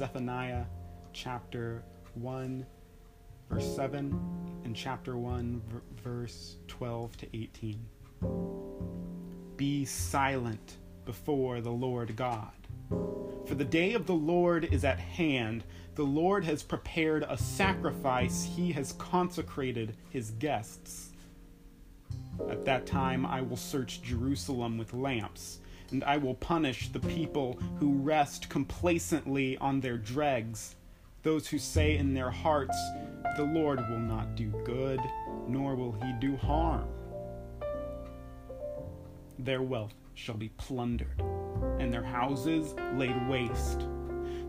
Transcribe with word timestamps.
Zephaniah 0.00 0.64
chapter 1.12 1.84
1, 2.14 2.64
verse 3.50 3.76
7, 3.76 4.18
and 4.64 4.74
chapter 4.74 5.18
1, 5.18 5.60
v- 5.68 5.78
verse 6.02 6.56
12 6.68 7.16
to 7.18 7.26
18. 7.36 7.86
Be 9.58 9.84
silent 9.84 10.78
before 11.04 11.60
the 11.60 11.70
Lord 11.70 12.16
God. 12.16 12.50
For 12.88 13.54
the 13.54 13.62
day 13.62 13.92
of 13.92 14.06
the 14.06 14.14
Lord 14.14 14.64
is 14.72 14.86
at 14.86 14.98
hand. 14.98 15.64
The 15.96 16.04
Lord 16.04 16.46
has 16.46 16.62
prepared 16.62 17.26
a 17.28 17.36
sacrifice, 17.36 18.42
he 18.42 18.72
has 18.72 18.92
consecrated 18.92 19.98
his 20.08 20.30
guests. 20.30 21.10
At 22.48 22.64
that 22.64 22.86
time 22.86 23.26
I 23.26 23.42
will 23.42 23.58
search 23.58 24.00
Jerusalem 24.00 24.78
with 24.78 24.94
lamps, 24.94 25.58
and 25.90 26.04
I 26.04 26.16
will 26.16 26.34
punish 26.34 26.88
the 26.88 27.00
people 27.00 27.58
who 27.78 27.94
rest 27.94 28.48
complacently 28.48 29.56
on 29.58 29.80
their 29.80 29.98
dregs, 29.98 30.76
those 31.22 31.48
who 31.48 31.58
say 31.58 31.96
in 31.96 32.14
their 32.14 32.30
hearts, 32.30 32.76
The 33.36 33.44
Lord 33.44 33.80
will 33.88 33.98
not 33.98 34.36
do 34.36 34.50
good, 34.64 35.00
nor 35.48 35.74
will 35.74 35.92
he 35.92 36.12
do 36.20 36.36
harm. 36.36 36.88
Their 39.38 39.62
wealth 39.62 39.94
shall 40.14 40.36
be 40.36 40.50
plundered, 40.50 41.20
and 41.78 41.92
their 41.92 42.04
houses 42.04 42.74
laid 42.94 43.28
waste. 43.28 43.86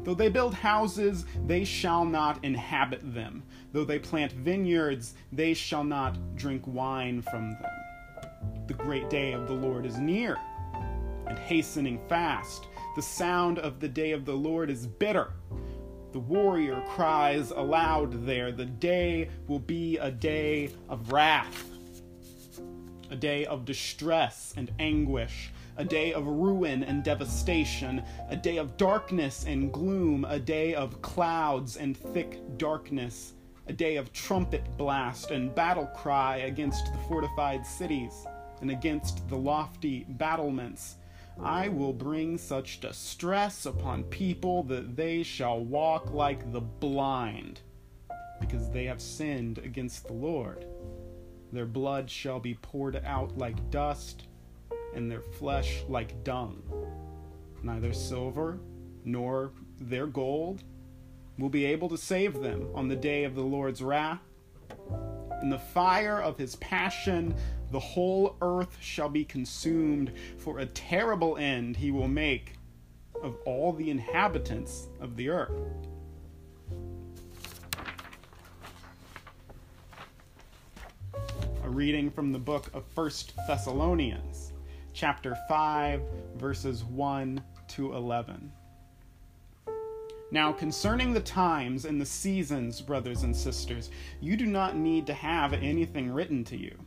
Though 0.03 0.15
they 0.15 0.29
build 0.29 0.53
houses, 0.53 1.25
they 1.45 1.63
shall 1.63 2.05
not 2.05 2.43
inhabit 2.43 3.13
them. 3.13 3.43
Though 3.71 3.85
they 3.85 3.99
plant 3.99 4.31
vineyards, 4.31 5.13
they 5.31 5.53
shall 5.53 5.83
not 5.83 6.35
drink 6.35 6.63
wine 6.65 7.21
from 7.21 7.51
them. 7.51 7.71
The 8.67 8.73
great 8.73 9.09
day 9.09 9.33
of 9.33 9.47
the 9.47 9.53
Lord 9.53 9.85
is 9.85 9.97
near, 9.97 10.37
and 11.31 11.39
hastening 11.39 11.97
fast. 12.09 12.67
The 12.97 13.01
sound 13.01 13.57
of 13.57 13.79
the 13.79 13.87
day 13.87 14.11
of 14.11 14.25
the 14.25 14.35
Lord 14.35 14.69
is 14.69 14.85
bitter. 14.85 15.31
The 16.11 16.19
warrior 16.19 16.83
cries 16.89 17.51
aloud 17.51 18.25
there. 18.25 18.51
The 18.51 18.65
day 18.65 19.29
will 19.47 19.59
be 19.59 19.97
a 19.97 20.11
day 20.11 20.71
of 20.89 21.13
wrath, 21.13 21.69
a 23.09 23.15
day 23.15 23.45
of 23.45 23.63
distress 23.63 24.53
and 24.57 24.71
anguish 24.77 25.51
a 25.77 25.85
day 25.85 26.11
of 26.11 26.27
ruin 26.27 26.83
and 26.83 27.01
devastation, 27.01 28.03
a 28.29 28.35
day 28.35 28.57
of 28.57 28.75
darkness 28.75 29.45
and 29.47 29.71
gloom, 29.71 30.25
a 30.27 30.37
day 30.37 30.75
of 30.75 31.01
clouds 31.01 31.77
and 31.77 31.95
thick 31.95 32.41
darkness, 32.57 33.33
a 33.67 33.73
day 33.73 33.95
of 33.95 34.11
trumpet 34.11 34.65
blast 34.77 35.31
and 35.31 35.55
battle 35.55 35.85
cry 35.95 36.37
against 36.39 36.91
the 36.91 36.99
fortified 37.07 37.65
cities 37.65 38.27
and 38.59 38.69
against 38.69 39.27
the 39.29 39.35
lofty 39.35 40.05
battlements. 40.09 40.97
I 41.39 41.69
will 41.69 41.93
bring 41.93 42.37
such 42.37 42.79
distress 42.79 43.65
upon 43.65 44.03
people 44.05 44.63
that 44.63 44.95
they 44.95 45.23
shall 45.23 45.59
walk 45.59 46.11
like 46.11 46.51
the 46.51 46.61
blind, 46.61 47.61
because 48.39 48.69
they 48.69 48.85
have 48.85 49.01
sinned 49.01 49.57
against 49.59 50.07
the 50.07 50.13
Lord. 50.13 50.65
Their 51.51 51.65
blood 51.65 52.09
shall 52.09 52.39
be 52.39 52.55
poured 52.55 53.01
out 53.05 53.37
like 53.37 53.69
dust 53.69 54.27
and 54.95 55.09
their 55.09 55.21
flesh 55.21 55.83
like 55.87 56.23
dung. 56.23 56.61
Neither 57.63 57.93
silver 57.93 58.59
nor 59.03 59.51
their 59.79 60.07
gold 60.07 60.63
will 61.37 61.49
be 61.49 61.65
able 61.65 61.89
to 61.89 61.97
save 61.97 62.39
them 62.39 62.69
on 62.75 62.87
the 62.87 62.95
day 62.95 63.23
of 63.23 63.35
the 63.35 63.41
Lord's 63.41 63.81
wrath. 63.81 64.21
In 65.41 65.49
the 65.49 65.59
fire 65.59 66.21
of 66.21 66.37
his 66.37 66.55
passion, 66.57 67.33
the 67.71 67.79
whole 67.79 68.35
earth 68.41 68.77
shall 68.81 69.09
be 69.09 69.23
consumed, 69.23 70.11
for 70.37 70.59
a 70.59 70.65
terrible 70.65 71.37
end 71.37 71.77
he 71.77 71.89
will 71.89 72.07
make 72.07 72.55
of 73.23 73.37
all 73.45 73.71
the 73.71 73.89
inhabitants 73.89 74.87
of 74.99 75.15
the 75.15 75.29
earth. 75.29 75.51
A 81.63 81.69
reading 81.69 82.11
from 82.11 82.31
the 82.31 82.39
book 82.39 82.69
of 82.73 82.85
First 82.85 83.33
Thessalonians 83.47 84.51
chapter 84.93 85.37
5, 85.47 86.01
verses 86.35 86.83
1 86.83 87.41
to 87.69 87.93
11. 87.93 88.51
Now, 90.33 90.51
concerning 90.51 91.13
the 91.13 91.21
times 91.21 91.85
and 91.85 91.99
the 91.99 92.05
seasons, 92.05 92.81
brothers 92.81 93.23
and 93.23 93.35
sisters, 93.35 93.89
you 94.19 94.37
do 94.37 94.45
not 94.45 94.75
need 94.75 95.05
to 95.07 95.13
have 95.13 95.53
anything 95.53 96.11
written 96.11 96.43
to 96.45 96.57
you. 96.57 96.77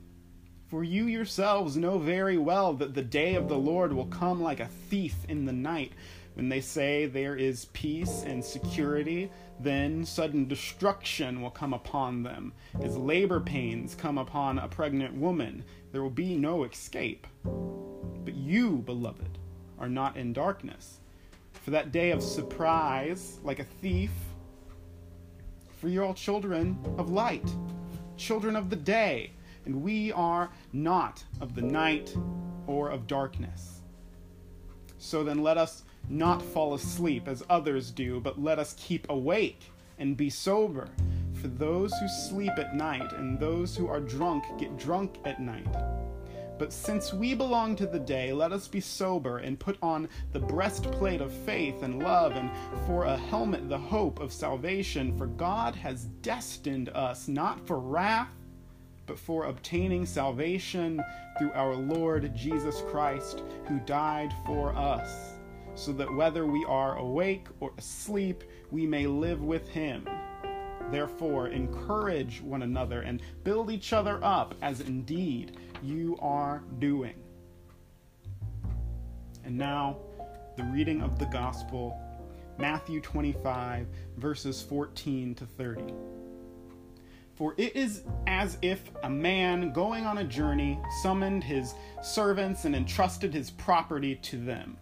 For 0.75 0.83
you 0.83 1.07
yourselves 1.07 1.77
know 1.77 1.99
very 1.99 2.37
well 2.37 2.73
that 2.75 2.95
the 2.95 3.03
day 3.03 3.37
of 3.37 3.47
the 3.47 3.57
Lord 3.57 3.93
will 3.93 4.07
come 4.07 4.43
like 4.43 4.59
a 4.59 4.67
thief 4.91 5.15
in 5.29 5.45
the 5.45 5.53
night. 5.53 5.93
When 6.35 6.49
they 6.49 6.61
say 6.61 7.07
there 7.07 7.37
is 7.37 7.67
peace 7.67 8.25
and 8.27 8.45
security, 8.45 9.31
then 9.61 10.05
sudden 10.05 10.49
destruction 10.49 11.41
will 11.41 11.53
come 11.53 11.73
upon 11.73 12.25
them. 12.25 12.55
As 12.83 12.97
labor 12.97 13.39
pains 13.39 13.95
come 13.95 14.19
upon 14.19 14.59
a 14.59 14.67
pregnant 14.67 15.15
woman, 15.15 15.63
there 15.93 16.03
will 16.03 16.11
be 16.11 16.35
no 16.35 16.65
escape. 16.65 17.29
But 18.25 18.35
you, 18.35 18.79
beloved, 18.79 19.39
are 19.79 19.89
not 19.89 20.17
in 20.17 20.33
darkness. 20.33 20.99
For 21.53 21.71
that 21.71 21.93
day 21.93 22.11
of 22.11 22.21
surprise, 22.21 23.39
like 23.45 23.61
a 23.61 23.65
thief, 23.81 24.11
for 25.79 25.89
you're 25.89 26.05
all 26.05 26.15
children 26.15 26.77
of 26.99 27.11
light, 27.11 27.49
children 28.17 28.57
of 28.57 28.71
the 28.71 28.77
day, 28.77 29.31
and 29.67 29.83
we 29.83 30.13
are 30.13 30.51
not 30.73 31.25
of 31.41 31.55
the 31.55 31.63
night 31.63 32.17
or 32.67 32.91
of 32.91 33.07
darkness. 33.07 33.83
So 34.99 35.23
then 35.23 35.43
let 35.43 35.59
us 35.59 35.85
not 36.09 36.43
fall 36.43 36.75
asleep 36.75 37.29
as 37.29 37.43
others 37.51 37.91
do, 37.91 38.21
but 38.21 38.41
let 38.41 38.59
us 38.59 38.75
keep 38.79 39.09
awake 39.11 39.71
and 39.99 40.17
be 40.17 40.31
sober. 40.31 40.89
For 41.35 41.49
those 41.49 41.93
who 41.95 42.09
sleep 42.09 42.53
at 42.59 42.75
night 42.75 43.13
and 43.13 43.39
those 43.39 43.77
who 43.77 43.87
are 43.87 44.01
drunk 44.01 44.45
get 44.59 44.79
drunk 44.79 45.19
at 45.25 45.41
night. 45.41 45.67
But 46.59 46.73
since 46.73 47.13
we 47.13 47.35
belong 47.35 47.75
to 47.77 47.87
the 47.87 47.99
day, 47.99 48.33
let 48.33 48.53
us 48.53 48.69
be 48.69 48.81
sober 48.81 49.39
and 49.39 49.59
put 49.59 49.77
on 49.83 50.09
the 50.33 50.39
breastplate 50.39 51.21
of 51.21 51.33
faith 51.33 51.83
and 51.83 52.01
love, 52.01 52.37
and 52.37 52.49
for 52.87 53.05
a 53.05 53.17
helmet 53.17 53.69
the 53.69 53.77
hope 53.77 54.21
of 54.21 54.33
salvation. 54.33 55.17
For 55.19 55.27
God 55.27 55.75
has 55.75 56.05
destined 56.23 56.91
us 56.91 57.27
not 57.27 57.67
for 57.67 57.81
wrath, 57.81 58.29
but 59.07 59.19
for 59.19 59.45
obtaining 59.45 60.07
salvation 60.07 61.03
through 61.39 61.53
our 61.53 61.75
Lord 61.75 62.35
Jesus 62.35 62.83
Christ, 62.89 63.43
who 63.67 63.79
died 63.81 64.33
for 64.47 64.75
us, 64.75 65.35
so 65.75 65.93
that 65.93 66.13
whether 66.15 66.47
we 66.47 66.65
are 66.69 66.97
awake 66.99 67.47
or 67.61 67.73
asleep, 67.79 68.45
we 68.71 68.87
may 68.87 69.07
live 69.07 69.43
with 69.43 69.69
him. 69.69 70.09
Therefore, 70.91 71.49
encourage 71.49 72.41
one 72.41 72.63
another 72.63 73.03
and 73.03 73.21
build 73.43 73.71
each 73.71 73.93
other 73.93 74.23
up, 74.23 74.55
as 74.63 74.81
indeed 74.81 75.59
you 75.83 76.17
are 76.21 76.63
doing. 76.79 77.15
And 79.45 79.59
now, 79.59 79.99
the 80.57 80.65
reading 80.65 81.03
of 81.03 81.19
the 81.19 81.27
Gospel, 81.27 82.01
Matthew 82.59 83.01
25, 83.01 83.89
verses 84.17 84.63
14 84.63 85.35
to 85.35 85.47
30. 85.47 85.95
For 87.35 87.55
it 87.57 87.75
is 87.75 88.03
as 88.27 88.59
if 88.63 88.91
a 89.03 89.11
man 89.11 89.73
going 89.73 90.07
on 90.07 90.19
a 90.19 90.25
journey 90.25 90.79
summoned 91.03 91.43
his 91.43 91.75
servants 92.03 92.65
and 92.65 92.77
entrusted 92.77 93.35
his 93.35 93.51
property 93.51 94.17
to 94.17 94.39
them. 94.39 94.77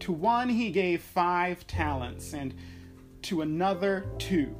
To 0.00 0.12
one 0.12 0.48
he 0.48 0.70
gave 0.70 1.02
five 1.02 1.66
talents, 1.66 2.32
and 2.32 2.54
to 3.22 3.42
another 3.42 4.06
two 4.18 4.56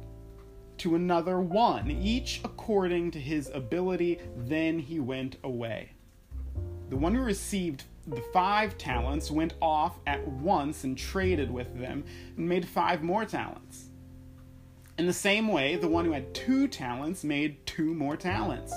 to 0.83 0.95
another 0.95 1.39
one, 1.39 1.89
each 1.89 2.41
according 2.43 3.11
to 3.11 3.19
his 3.19 3.49
ability. 3.53 4.19
Then 4.35 4.79
he 4.79 4.99
went 4.99 5.37
away. 5.43 5.91
The 6.89 6.97
one 6.97 7.15
who 7.15 7.21
received 7.21 7.85
the 8.05 8.21
five 8.33 8.77
talents 8.77 9.31
went 9.31 9.53
off 9.61 9.97
at 10.05 10.27
once 10.27 10.83
and 10.83 10.97
traded 10.97 11.49
with 11.49 11.79
them 11.79 12.03
and 12.35 12.49
made 12.49 12.67
five 12.67 13.01
more 13.01 13.23
talents. 13.23 13.91
In 14.97 15.07
the 15.07 15.13
same 15.13 15.47
way, 15.47 15.75
the 15.75 15.87
one 15.87 16.05
who 16.05 16.11
had 16.11 16.35
two 16.35 16.67
talents 16.67 17.23
made 17.23 17.65
two 17.65 17.95
more 17.95 18.15
talents. 18.15 18.73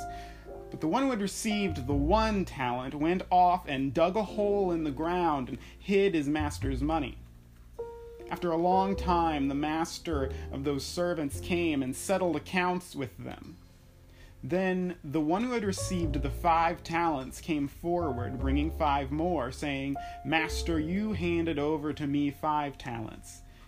But 0.70 0.80
the 0.80 0.88
one 0.88 1.02
who 1.02 1.10
had 1.10 1.20
received 1.20 1.86
the 1.86 1.94
one 1.94 2.46
talent 2.46 2.94
went 2.94 3.22
off 3.30 3.64
and 3.68 3.92
dug 3.92 4.16
a 4.16 4.22
hole 4.22 4.72
in 4.72 4.84
the 4.84 4.90
ground 4.90 5.50
and 5.50 5.58
hid 5.78 6.14
his 6.14 6.26
master's 6.26 6.80
money. 6.80 7.18
After 8.30 8.50
a 8.50 8.56
long 8.56 8.96
time, 8.96 9.48
the 9.48 9.54
master 9.54 10.30
of 10.50 10.64
those 10.64 10.84
servants 10.84 11.38
came 11.38 11.82
and 11.82 11.94
settled 11.94 12.34
accounts 12.34 12.96
with 12.96 13.16
them. 13.18 13.58
Then 14.42 14.96
the 15.04 15.20
one 15.20 15.44
who 15.44 15.52
had 15.52 15.64
received 15.64 16.22
the 16.22 16.30
five 16.30 16.82
talents 16.82 17.40
came 17.40 17.68
forward, 17.68 18.38
bringing 18.40 18.70
five 18.70 19.10
more, 19.10 19.52
saying, 19.52 19.96
Master, 20.24 20.80
you 20.80 21.12
handed 21.12 21.58
over 21.58 21.92
to 21.92 22.06
me 22.06 22.30
five 22.30 22.78
talents. 22.78 23.42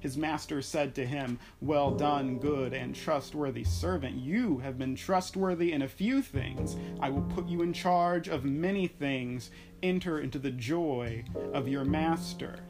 His 0.00 0.16
master 0.16 0.62
said 0.62 0.94
to 0.94 1.06
him, 1.06 1.38
Well 1.60 1.90
done, 1.90 2.38
good 2.38 2.72
and 2.72 2.94
trustworthy 2.94 3.64
servant. 3.64 4.16
You 4.16 4.58
have 4.58 4.78
been 4.78 4.94
trustworthy 4.94 5.72
in 5.72 5.82
a 5.82 5.88
few 5.88 6.22
things. 6.22 6.76
I 7.00 7.10
will 7.10 7.22
put 7.22 7.48
you 7.48 7.62
in 7.62 7.72
charge 7.72 8.28
of 8.28 8.44
many 8.44 8.86
things. 8.86 9.50
Enter 9.82 10.20
into 10.20 10.38
the 10.38 10.50
joy 10.50 11.24
of 11.52 11.68
your 11.68 11.84
master. 11.84 12.60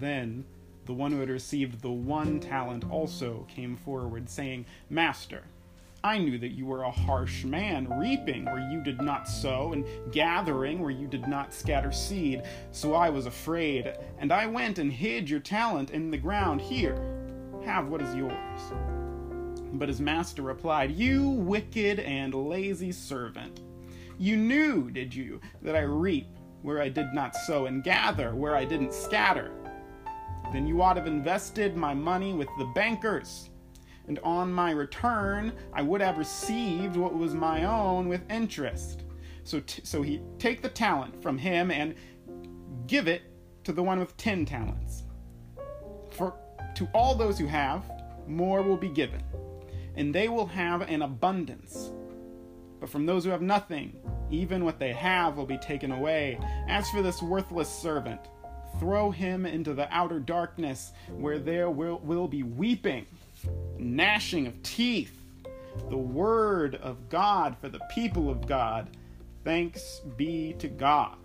Then 0.00 0.44
the 0.86 0.92
one 0.92 1.12
who 1.12 1.20
had 1.20 1.30
received 1.30 1.80
the 1.80 1.90
one 1.90 2.40
talent 2.40 2.90
also 2.90 3.46
came 3.48 3.76
forward, 3.76 4.28
saying, 4.28 4.66
Master, 4.90 5.44
I 6.04 6.18
knew 6.18 6.36
that 6.36 6.52
you 6.52 6.66
were 6.66 6.82
a 6.82 6.90
harsh 6.90 7.44
man, 7.44 7.88
reaping 7.98 8.44
where 8.44 8.70
you 8.70 8.82
did 8.82 9.00
not 9.00 9.26
sow, 9.26 9.72
and 9.72 9.86
gathering 10.12 10.82
where 10.82 10.90
you 10.90 11.06
did 11.06 11.26
not 11.26 11.54
scatter 11.54 11.92
seed. 11.92 12.42
So 12.72 12.92
I 12.92 13.08
was 13.08 13.24
afraid, 13.24 13.90
and 14.18 14.30
I 14.30 14.44
went 14.44 14.78
and 14.78 14.92
hid 14.92 15.30
your 15.30 15.40
talent 15.40 15.92
in 15.92 16.10
the 16.10 16.18
ground. 16.18 16.60
Here, 16.60 16.98
have 17.64 17.88
what 17.88 18.02
is 18.02 18.14
yours. 18.14 18.60
But 19.72 19.88
his 19.88 19.98
master 19.98 20.42
replied, 20.42 20.90
You 20.90 21.26
wicked 21.26 22.00
and 22.00 22.34
lazy 22.34 22.92
servant. 22.92 23.62
You 24.18 24.36
knew, 24.36 24.90
did 24.90 25.14
you, 25.14 25.40
that 25.62 25.74
I 25.74 25.80
reap 25.80 26.28
where 26.60 26.82
I 26.82 26.90
did 26.90 27.14
not 27.14 27.34
sow, 27.34 27.64
and 27.64 27.82
gather 27.82 28.34
where 28.34 28.54
I 28.54 28.66
didn't 28.66 28.92
scatter? 28.92 29.52
Then 30.52 30.66
you 30.66 30.82
ought 30.82 30.94
to 30.94 31.00
have 31.00 31.08
invested 31.08 31.78
my 31.78 31.94
money 31.94 32.34
with 32.34 32.48
the 32.58 32.70
bankers 32.74 33.48
and 34.08 34.18
on 34.20 34.52
my 34.52 34.70
return 34.70 35.52
I 35.72 35.82
would 35.82 36.00
have 36.00 36.18
received 36.18 36.96
what 36.96 37.14
was 37.14 37.34
my 37.34 37.64
own 37.64 38.08
with 38.08 38.30
interest. 38.30 39.04
So, 39.44 39.60
t- 39.60 39.82
so 39.84 40.02
he 40.02 40.20
take 40.38 40.62
the 40.62 40.68
talent 40.68 41.22
from 41.22 41.36
him 41.38 41.70
and 41.70 41.94
give 42.86 43.08
it 43.08 43.22
to 43.64 43.72
the 43.72 43.82
one 43.82 43.98
with 43.98 44.16
ten 44.16 44.44
talents. 44.44 45.04
For 46.10 46.34
to 46.74 46.88
all 46.94 47.14
those 47.14 47.38
who 47.38 47.46
have, 47.46 47.84
more 48.26 48.62
will 48.62 48.76
be 48.76 48.88
given, 48.88 49.22
and 49.96 50.14
they 50.14 50.28
will 50.28 50.46
have 50.46 50.82
an 50.82 51.02
abundance. 51.02 51.92
But 52.80 52.90
from 52.90 53.06
those 53.06 53.24
who 53.24 53.30
have 53.30 53.42
nothing, 53.42 53.96
even 54.30 54.64
what 54.64 54.78
they 54.78 54.92
have 54.92 55.36
will 55.36 55.46
be 55.46 55.58
taken 55.58 55.92
away. 55.92 56.38
As 56.68 56.88
for 56.90 57.02
this 57.02 57.22
worthless 57.22 57.68
servant, 57.68 58.20
throw 58.80 59.10
him 59.10 59.46
into 59.46 59.74
the 59.74 59.88
outer 59.94 60.18
darkness, 60.18 60.92
where 61.10 61.38
there 61.38 61.70
will, 61.70 61.98
will 62.00 62.28
be 62.28 62.42
weeping 62.42 63.06
gnashing 63.78 64.46
of 64.46 64.62
teeth, 64.62 65.20
the 65.90 65.96
word 65.96 66.76
of 66.76 67.08
God 67.08 67.56
for 67.60 67.68
the 67.68 67.80
people 67.90 68.30
of 68.30 68.46
God. 68.46 68.96
Thanks 69.44 70.00
be 70.16 70.54
to 70.58 70.68
God. 70.68 71.16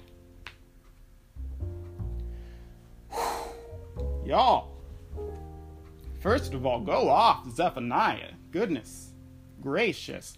Y'all, 4.26 4.72
first 6.20 6.54
of 6.54 6.66
all, 6.66 6.82
go 6.82 7.10
off 7.10 7.50
Zephaniah. 7.52 8.34
Goodness 8.52 9.10
gracious. 9.62 10.38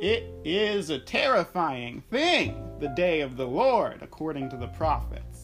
It 0.00 0.24
is 0.44 0.90
a 0.90 0.98
terrifying 0.98 2.02
thing, 2.10 2.76
the 2.78 2.88
day 2.88 3.20
of 3.20 3.36
the 3.36 3.46
Lord, 3.46 4.02
according 4.02 4.50
to 4.50 4.56
the 4.56 4.66
prophets. 4.68 5.37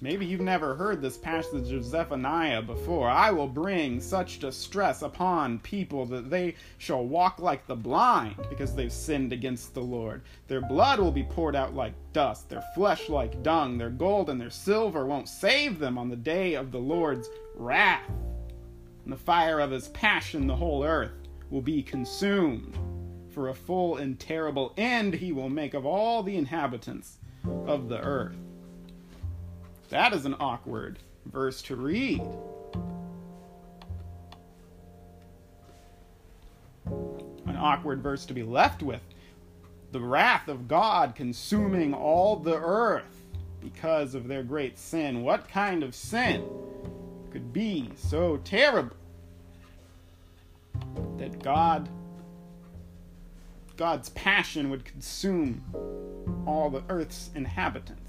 Maybe 0.00 0.24
you've 0.24 0.40
never 0.40 0.76
heard 0.76 1.02
this 1.02 1.18
passage 1.18 1.72
of 1.72 1.84
Zephaniah 1.84 2.62
before. 2.62 3.08
I 3.08 3.32
will 3.32 3.48
bring 3.48 4.00
such 4.00 4.38
distress 4.38 5.02
upon 5.02 5.58
people 5.58 6.06
that 6.06 6.30
they 6.30 6.54
shall 6.76 7.04
walk 7.04 7.40
like 7.40 7.66
the 7.66 7.74
blind 7.74 8.36
because 8.48 8.76
they've 8.76 8.92
sinned 8.92 9.32
against 9.32 9.74
the 9.74 9.80
Lord. 9.80 10.22
Their 10.46 10.60
blood 10.60 11.00
will 11.00 11.10
be 11.10 11.24
poured 11.24 11.56
out 11.56 11.74
like 11.74 11.94
dust, 12.12 12.48
their 12.48 12.62
flesh 12.76 13.08
like 13.08 13.42
dung, 13.42 13.76
their 13.76 13.90
gold 13.90 14.30
and 14.30 14.40
their 14.40 14.50
silver 14.50 15.04
won't 15.04 15.28
save 15.28 15.80
them 15.80 15.98
on 15.98 16.08
the 16.08 16.16
day 16.16 16.54
of 16.54 16.70
the 16.70 16.78
Lord's 16.78 17.28
wrath. 17.56 18.08
In 19.04 19.10
the 19.10 19.16
fire 19.16 19.58
of 19.58 19.72
his 19.72 19.88
passion, 19.88 20.46
the 20.46 20.54
whole 20.54 20.84
earth 20.84 21.10
will 21.50 21.62
be 21.62 21.82
consumed. 21.82 22.78
For 23.30 23.48
a 23.48 23.54
full 23.54 23.96
and 23.96 24.18
terrible 24.20 24.74
end 24.76 25.14
he 25.14 25.32
will 25.32 25.50
make 25.50 25.74
of 25.74 25.84
all 25.84 26.22
the 26.22 26.36
inhabitants 26.36 27.18
of 27.66 27.88
the 27.88 27.98
earth. 27.98 28.36
That 29.88 30.12
is 30.12 30.26
an 30.26 30.36
awkward 30.38 30.98
verse 31.24 31.62
to 31.62 31.76
read. 31.76 32.22
An 36.86 37.56
awkward 37.56 38.02
verse 38.02 38.26
to 38.26 38.34
be 38.34 38.42
left 38.42 38.82
with. 38.82 39.00
The 39.92 40.00
wrath 40.00 40.48
of 40.48 40.68
God 40.68 41.14
consuming 41.14 41.94
all 41.94 42.36
the 42.36 42.56
earth 42.56 43.24
because 43.60 44.14
of 44.14 44.28
their 44.28 44.42
great 44.42 44.78
sin. 44.78 45.22
What 45.22 45.48
kind 45.48 45.82
of 45.82 45.94
sin 45.94 46.44
could 47.30 47.52
be 47.52 47.90
so 47.96 48.36
terrible 48.38 48.96
that 51.16 51.42
God 51.42 51.88
God's 53.76 54.08
passion 54.10 54.70
would 54.70 54.84
consume 54.84 55.62
all 56.46 56.68
the 56.68 56.82
earth's 56.88 57.30
inhabitants? 57.34 58.07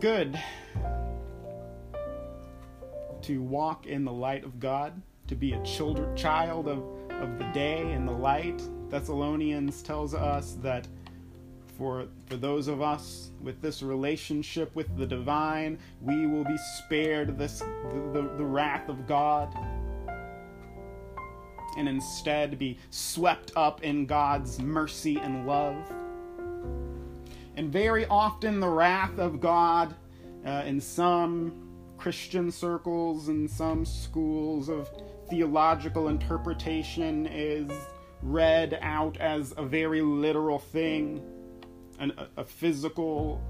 Good 0.00 0.38
to 3.22 3.42
walk 3.42 3.86
in 3.86 4.04
the 4.04 4.12
light 4.12 4.44
of 4.44 4.60
God, 4.60 5.00
to 5.26 5.34
be 5.34 5.52
a 5.52 5.62
children, 5.62 6.16
child 6.16 6.68
of, 6.68 6.78
of 7.10 7.38
the 7.38 7.50
day 7.52 7.92
and 7.92 8.06
the 8.06 8.12
light. 8.12 8.62
Thessalonians 8.88 9.82
tells 9.82 10.14
us 10.14 10.56
that 10.62 10.86
for, 11.76 12.06
for 12.26 12.36
those 12.36 12.68
of 12.68 12.80
us 12.80 13.30
with 13.42 13.60
this 13.60 13.82
relationship 13.82 14.74
with 14.74 14.96
the 14.96 15.06
divine, 15.06 15.78
we 16.00 16.26
will 16.26 16.44
be 16.44 16.56
spared 16.78 17.36
this 17.36 17.58
the, 17.58 18.10
the, 18.12 18.30
the 18.38 18.44
wrath 18.44 18.88
of 18.88 19.06
God 19.06 19.52
and 21.76 21.88
instead 21.88 22.58
be 22.58 22.78
swept 22.90 23.52
up 23.56 23.82
in 23.82 24.06
God's 24.06 24.60
mercy 24.60 25.18
and 25.18 25.46
love. 25.46 25.76
And 27.56 27.72
very 27.72 28.04
often, 28.06 28.60
the 28.60 28.68
wrath 28.68 29.18
of 29.18 29.40
God 29.40 29.94
uh, 30.44 30.62
in 30.66 30.80
some 30.80 31.66
Christian 31.96 32.50
circles 32.52 33.28
and 33.28 33.50
some 33.50 33.84
schools 33.84 34.68
of 34.68 34.90
theological 35.30 36.08
interpretation 36.08 37.26
is 37.26 37.70
read 38.22 38.78
out 38.82 39.16
as 39.18 39.54
a 39.56 39.64
very 39.64 40.02
literal 40.02 40.58
thing, 40.58 41.22
an, 41.98 42.12
a, 42.18 42.42
a 42.42 42.44
physical 42.44 43.42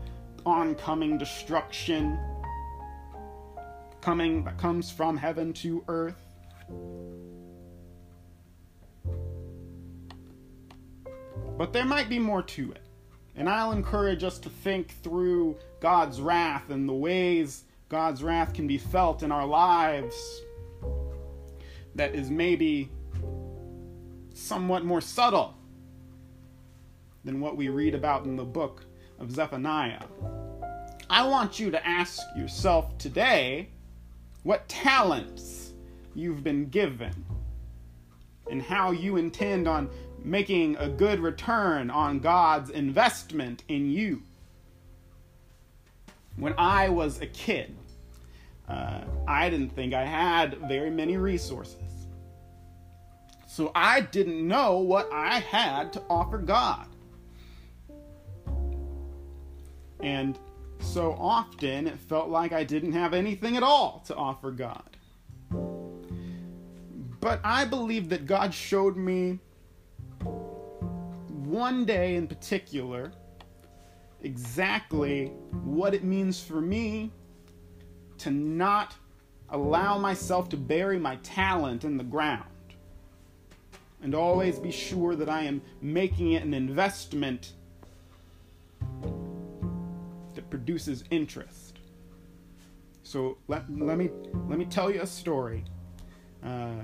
oncoming 0.45 1.19
destruction 1.19 2.17
coming 4.01 4.45
that 4.45 4.57
comes 4.57 4.89
from 4.89 5.17
heaven 5.17 5.53
to 5.53 5.83
earth. 5.89 6.23
But 11.59 11.73
there 11.73 11.85
might 11.85 12.09
be 12.09 12.21
more 12.21 12.43
to 12.43 12.71
it. 12.71 12.86
And 13.37 13.49
I'll 13.49 13.73
encourage 13.73 14.25
us 14.25 14.39
to 14.41 14.49
think 14.49 15.03
through 15.03 15.57
God's 15.81 16.21
wrath 16.21 16.71
and 16.71 16.89
the 16.89 16.95
ways 16.95 17.65
God's 17.89 18.23
wrath 18.23 18.55
can 18.55 18.67
be 18.67 18.79
felt 18.79 19.23
in 19.23 19.31
our 19.31 19.47
lives 19.47 20.41
that 21.95 22.15
is 22.15 22.31
maybe 22.31 22.91
somewhat 24.35 24.85
more 24.85 25.01
subtle 25.01 25.55
than 27.25 27.41
what 27.41 27.57
we 27.57 27.69
read 27.69 27.95
about 27.95 28.25
in 28.25 28.37
the 28.37 28.45
book 28.45 28.85
of 29.19 29.31
Zephaniah. 29.31 30.03
I 31.09 31.27
want 31.27 31.59
you 31.59 31.71
to 31.71 31.87
ask 31.87 32.23
yourself 32.37 32.97
today 32.99 33.69
what 34.43 34.69
talents 34.69 35.73
you've 36.15 36.43
been 36.43 36.69
given 36.69 37.25
and 38.51 38.63
how 38.63 38.91
you 38.91 39.17
intend 39.17 39.67
on 39.67 39.91
making 40.27 40.77
a 40.77 40.89
good 40.89 41.21
return 41.21 41.89
on 41.89 42.19
God's 42.19 42.71
investment 42.71 43.63
in 43.69 43.91
you. 43.91 44.23
When 46.35 46.53
I 46.59 46.89
was 46.89 47.21
a 47.21 47.27
kid, 47.27 47.75
uh, 48.69 49.03
I 49.29 49.49
didn't 49.49 49.71
think 49.71 49.95
I 49.95 50.05
had 50.05 50.59
very 50.69 50.91
many 50.91 51.17
resources. 51.17 51.77
So 53.47 53.71
I 53.75 54.01
didn't 54.01 54.47
know 54.47 54.79
what 54.79 55.09
I 55.13 55.39
had 55.39 55.93
to 55.93 56.03
offer 56.11 56.39
God. 56.39 56.89
And 60.01 60.37
so 60.81 61.17
often 61.19 61.87
it 61.87 61.99
felt 62.01 62.29
like 62.29 62.53
I 62.53 62.65
didn't 62.65 62.93
have 62.93 63.15
anything 63.15 63.57
at 63.57 63.63
all 63.63 64.03
to 64.07 64.15
offer 64.17 64.51
God. 64.51 64.97
But 67.21 67.41
I 67.45 67.65
believe 67.65 68.09
that 68.09 68.27
God 68.27 68.53
showed 68.53 68.97
me 68.97 69.39
one 71.57 71.87
day 71.87 72.17
in 72.17 72.27
particular 72.27 73.11
exactly 74.23 75.29
what 75.65 75.95
it 75.95 76.05
means 76.05 76.39
for 76.39 76.61
me 76.61 77.11
to 78.19 78.31
not 78.31 78.95
allow 79.49 79.97
myself 79.97 80.51
to 80.51 80.57
bury 80.57 80.99
my 80.99 81.17
talent 81.17 81.83
in 81.83 81.97
the 81.97 82.05
ground 82.05 82.45
and 84.03 84.15
always 84.15 84.59
be 84.59 84.71
sure 84.71 85.17
that 85.17 85.31
I 85.31 85.45
am 85.45 85.63
making 85.81 86.33
it 86.33 86.43
an 86.43 86.53
investment 86.53 87.55
that 90.35 90.51
produces 90.51 91.05
interest. 91.11 91.79
So 93.03 93.39
let, 93.49 93.65
let 93.71 93.97
me 93.97 94.11
let 94.47 94.59
me 94.59 94.67
tell 94.67 94.91
you 94.91 95.01
a 95.01 95.07
story. 95.07 95.65
Uh, 96.45 96.83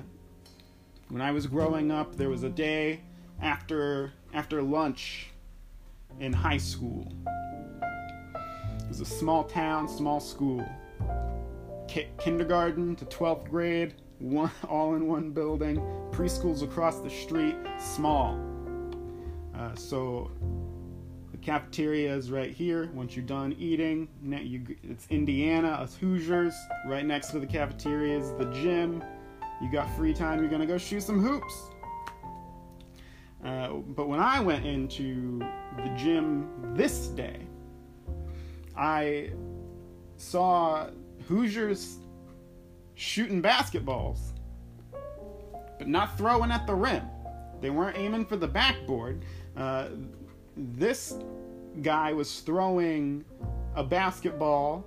when 1.10 1.20
I 1.20 1.30
was 1.30 1.46
growing 1.46 1.90
up, 1.90 2.16
there 2.16 2.30
was 2.30 2.42
a 2.42 2.48
day 2.48 3.02
after 3.42 4.12
after 4.32 4.62
lunch 4.62 5.28
in 6.20 6.32
high 6.32 6.56
school. 6.56 7.12
It 8.34 8.88
was 8.88 9.00
a 9.00 9.04
small 9.04 9.44
town, 9.44 9.88
small 9.88 10.20
school. 10.20 10.66
Ki- 11.88 12.08
kindergarten 12.18 12.96
to 12.96 13.04
12th 13.06 13.48
grade, 13.48 13.94
one 14.18 14.50
all 14.68 14.94
in 14.94 15.06
one 15.06 15.30
building. 15.30 15.76
Preschools 16.10 16.62
across 16.62 17.00
the 17.00 17.10
street, 17.10 17.56
small. 17.78 18.38
Uh, 19.56 19.74
so 19.74 20.30
the 21.30 21.38
cafeteria 21.38 22.14
is 22.14 22.30
right 22.30 22.52
here. 22.52 22.90
Once 22.94 23.16
you're 23.16 23.24
done 23.24 23.54
eating, 23.58 24.08
you, 24.24 24.64
it's 24.82 25.06
Indiana, 25.10 25.68
us 25.68 25.96
Hoosiers. 25.96 26.54
Right 26.86 27.04
next 27.04 27.28
to 27.28 27.40
the 27.40 27.46
cafeteria 27.46 28.18
is 28.18 28.32
the 28.32 28.46
gym. 28.52 29.02
You 29.62 29.70
got 29.70 29.94
free 29.96 30.12
time, 30.12 30.40
you're 30.40 30.50
gonna 30.50 30.66
go 30.66 30.78
shoot 30.78 31.02
some 31.02 31.20
hoops. 31.20 31.71
Uh, 33.44 33.72
but 33.72 34.08
when 34.08 34.20
I 34.20 34.40
went 34.40 34.64
into 34.64 35.40
the 35.76 35.88
gym 35.96 36.48
this 36.74 37.08
day, 37.08 37.40
I 38.76 39.32
saw 40.16 40.88
Hoosiers 41.26 41.98
shooting 42.94 43.42
basketballs, 43.42 44.18
but 45.78 45.88
not 45.88 46.16
throwing 46.16 46.50
at 46.50 46.66
the 46.66 46.74
rim. 46.74 47.02
They 47.60 47.70
weren't 47.70 47.98
aiming 47.98 48.26
for 48.26 48.36
the 48.36 48.46
backboard. 48.46 49.24
Uh, 49.56 49.88
this 50.56 51.14
guy 51.82 52.12
was 52.12 52.40
throwing 52.40 53.24
a 53.74 53.82
basketball 53.82 54.86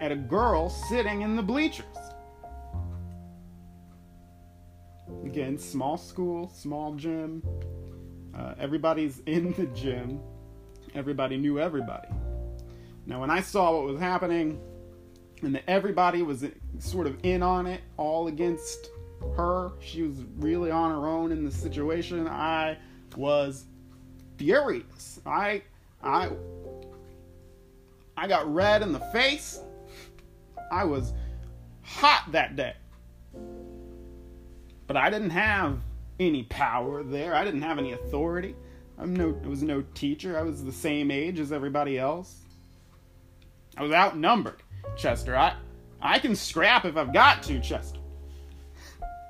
at 0.00 0.12
a 0.12 0.16
girl 0.16 0.68
sitting 0.68 1.22
in 1.22 1.36
the 1.36 1.42
bleachers. 1.42 1.84
Again, 5.24 5.58
small 5.58 5.96
school, 5.96 6.50
small 6.54 6.94
gym, 6.94 7.42
uh, 8.36 8.54
everybody's 8.58 9.20
in 9.26 9.52
the 9.54 9.66
gym. 9.66 10.20
Everybody 10.94 11.36
knew 11.36 11.58
everybody. 11.58 12.08
Now, 13.06 13.20
when 13.20 13.30
I 13.30 13.40
saw 13.40 13.76
what 13.76 13.84
was 13.84 14.00
happening, 14.00 14.60
and 15.42 15.54
that 15.54 15.64
everybody 15.68 16.22
was 16.22 16.44
sort 16.78 17.06
of 17.06 17.16
in 17.22 17.42
on 17.42 17.66
it, 17.66 17.80
all 17.96 18.28
against 18.28 18.90
her, 19.36 19.72
she 19.80 20.02
was 20.02 20.18
really 20.38 20.70
on 20.70 20.90
her 20.90 21.06
own 21.06 21.32
in 21.32 21.44
the 21.44 21.50
situation. 21.50 22.26
I 22.26 22.78
was 23.16 23.66
furious. 24.36 25.20
I, 25.24 25.62
I, 26.02 26.30
I 28.16 28.26
got 28.26 28.52
red 28.52 28.82
in 28.82 28.92
the 28.92 29.00
face. 29.12 29.60
I 30.70 30.84
was 30.84 31.12
hot 31.82 32.32
that 32.32 32.56
day. 32.56 32.74
But 34.86 34.96
I 34.96 35.10
didn't 35.10 35.30
have 35.30 35.78
any 36.18 36.44
power 36.44 37.02
there. 37.02 37.34
I 37.34 37.44
didn't 37.44 37.62
have 37.62 37.78
any 37.78 37.92
authority. 37.92 38.54
I'm 38.98 39.14
no 39.14 39.38
I 39.44 39.48
was 39.48 39.62
no 39.62 39.82
teacher. 39.94 40.38
I 40.38 40.42
was 40.42 40.64
the 40.64 40.72
same 40.72 41.10
age 41.10 41.38
as 41.38 41.52
everybody 41.52 41.98
else. 41.98 42.40
I 43.76 43.82
was 43.82 43.92
outnumbered, 43.92 44.62
Chester. 44.96 45.36
I 45.36 45.54
I 46.00 46.18
can 46.18 46.34
scrap 46.34 46.84
if 46.84 46.96
I've 46.96 47.12
got 47.12 47.42
to, 47.44 47.60
Chester. 47.60 47.98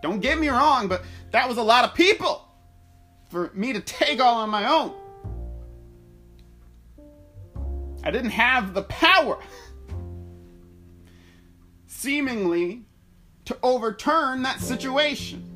Don't 0.03 0.21
get 0.21 0.39
me 0.39 0.49
wrong, 0.49 0.89
but 0.89 1.03
that 1.33 1.49
was 1.49 1.59
a 1.59 1.63
lot 1.63 1.85
of 1.85 1.95
people 1.95 2.47
for 3.29 3.51
me 3.55 3.73
to 3.73 3.81
take 3.81 4.21
all 4.21 4.37
on 4.37 4.51
my 4.51 4.67
own. 4.67 4.95
I 8.05 8.11
didn't 8.13 8.31
have 8.31 8.73
the 8.73 8.83
power 8.83 9.39
seemingly 11.87 12.85
to 13.47 13.57
overturn 13.63 14.43
that 14.43 14.61
situation. 14.61 15.56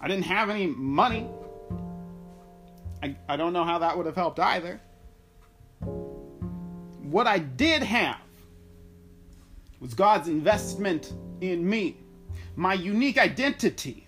I 0.00 0.08
didn't 0.08 0.24
have 0.24 0.50
any 0.50 0.66
money. 0.66 1.28
I, 3.02 3.16
I 3.28 3.36
don't 3.36 3.52
know 3.52 3.64
how 3.64 3.78
that 3.78 3.96
would 3.96 4.06
have 4.06 4.14
helped 4.14 4.38
either. 4.38 4.80
What 5.80 7.26
I 7.26 7.38
did 7.38 7.82
have 7.82 8.20
was 9.80 9.94
God's 9.94 10.28
investment 10.28 11.12
in 11.40 11.68
me, 11.68 11.96
my 12.56 12.74
unique 12.74 13.18
identity, 13.18 14.06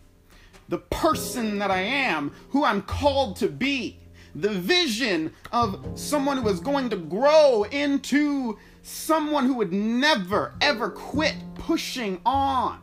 the 0.69 0.79
person 0.79 1.59
that 1.59 1.71
I 1.71 1.81
am, 1.81 2.33
who 2.51 2.65
I'm 2.65 2.83
called 2.83 3.37
to 3.37 3.49
be, 3.49 3.99
the 4.35 4.51
vision 4.51 5.33
of 5.53 5.85
someone 5.95 6.39
who 6.39 6.49
is 6.49 6.61
going 6.61 6.91
to 6.91 6.97
grow 6.97 7.65
into 7.65 8.59
someone 8.83 9.47
who 9.47 9.55
would 9.55 9.73
never, 9.73 10.55
ever 10.61 10.91
quit 10.91 11.35
pushing 11.55 12.21
on, 12.25 12.81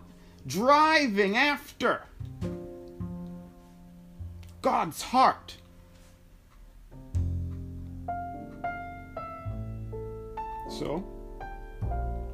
driving 0.47 1.35
after 1.38 2.03
God's 4.65 5.00
heart. 5.00 5.57
So, 10.67 11.05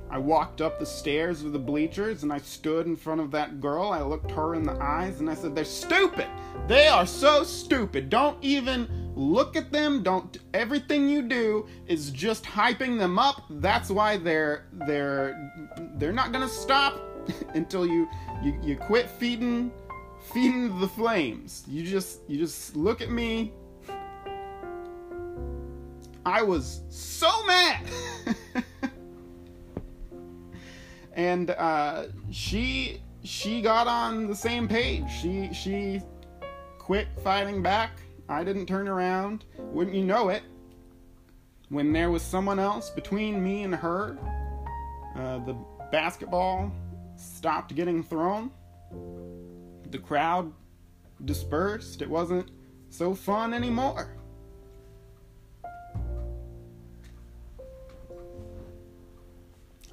I 0.09 0.17
walked 0.17 0.61
up 0.61 0.79
the 0.79 0.85
stairs 0.85 1.43
of 1.43 1.51
the 1.51 1.59
bleachers 1.59 2.23
and 2.23 2.31
I 2.31 2.37
stood 2.37 2.87
in 2.87 2.95
front 2.95 3.19
of 3.19 3.31
that 3.31 3.59
girl. 3.59 3.89
I 3.89 4.01
looked 4.01 4.31
her 4.31 4.55
in 4.55 4.63
the 4.63 4.81
eyes 4.81 5.19
and 5.19 5.29
I 5.29 5.33
said, 5.33 5.53
They're 5.53 5.65
stupid. 5.65 6.25
They 6.69 6.87
are 6.87 7.05
so 7.05 7.43
stupid. 7.43 8.09
Don't 8.09 8.41
even 8.41 8.87
look 9.13 9.57
at 9.57 9.73
them. 9.73 10.01
Don't 10.01 10.37
everything 10.53 11.09
you 11.09 11.23
do 11.23 11.67
is 11.85 12.11
just 12.11 12.45
hyping 12.45 12.97
them 12.97 13.19
up. 13.19 13.43
That's 13.49 13.89
why 13.89 14.15
they're 14.15 14.67
they're 14.87 15.51
they're 15.95 16.13
not 16.13 16.31
gonna 16.31 16.47
stop 16.47 16.97
until 17.55 17.85
you 17.85 18.07
you, 18.41 18.57
you 18.63 18.77
quit 18.77 19.09
feeding 19.09 19.69
feeding 20.33 20.79
the 20.79 20.87
flames. 20.87 21.63
You 21.67 21.83
just 21.83 22.21
you 22.27 22.37
just 22.37 22.75
look 22.75 23.01
at 23.01 23.09
me. 23.09 23.53
I 26.25 26.43
was 26.43 26.81
so 26.89 27.29
mad. 27.45 27.85
and 31.13 31.51
uh, 31.51 32.05
she 32.31 33.01
she 33.23 33.61
got 33.61 33.87
on 33.87 34.27
the 34.27 34.35
same 34.35 34.67
page. 34.67 35.05
She 35.21 35.53
she 35.53 36.01
quit 36.77 37.07
fighting 37.23 37.61
back. 37.61 37.91
I 38.29 38.43
didn't 38.43 38.65
turn 38.65 38.87
around. 38.87 39.45
Wouldn't 39.57 39.95
you 39.95 40.03
know 40.03 40.29
it? 40.29 40.43
When 41.69 41.93
there 41.93 42.11
was 42.11 42.21
someone 42.21 42.59
else 42.59 42.89
between 42.89 43.41
me 43.43 43.63
and 43.63 43.73
her, 43.73 44.17
uh, 45.15 45.39
the 45.39 45.55
basketball 45.91 46.71
stopped 47.15 47.75
getting 47.75 48.03
thrown 48.03 48.51
the 49.91 49.97
crowd 49.97 50.51
dispersed. 51.25 52.01
It 52.01 52.09
wasn't 52.09 52.49
so 52.89 53.13
fun 53.13 53.53
anymore. 53.53 54.15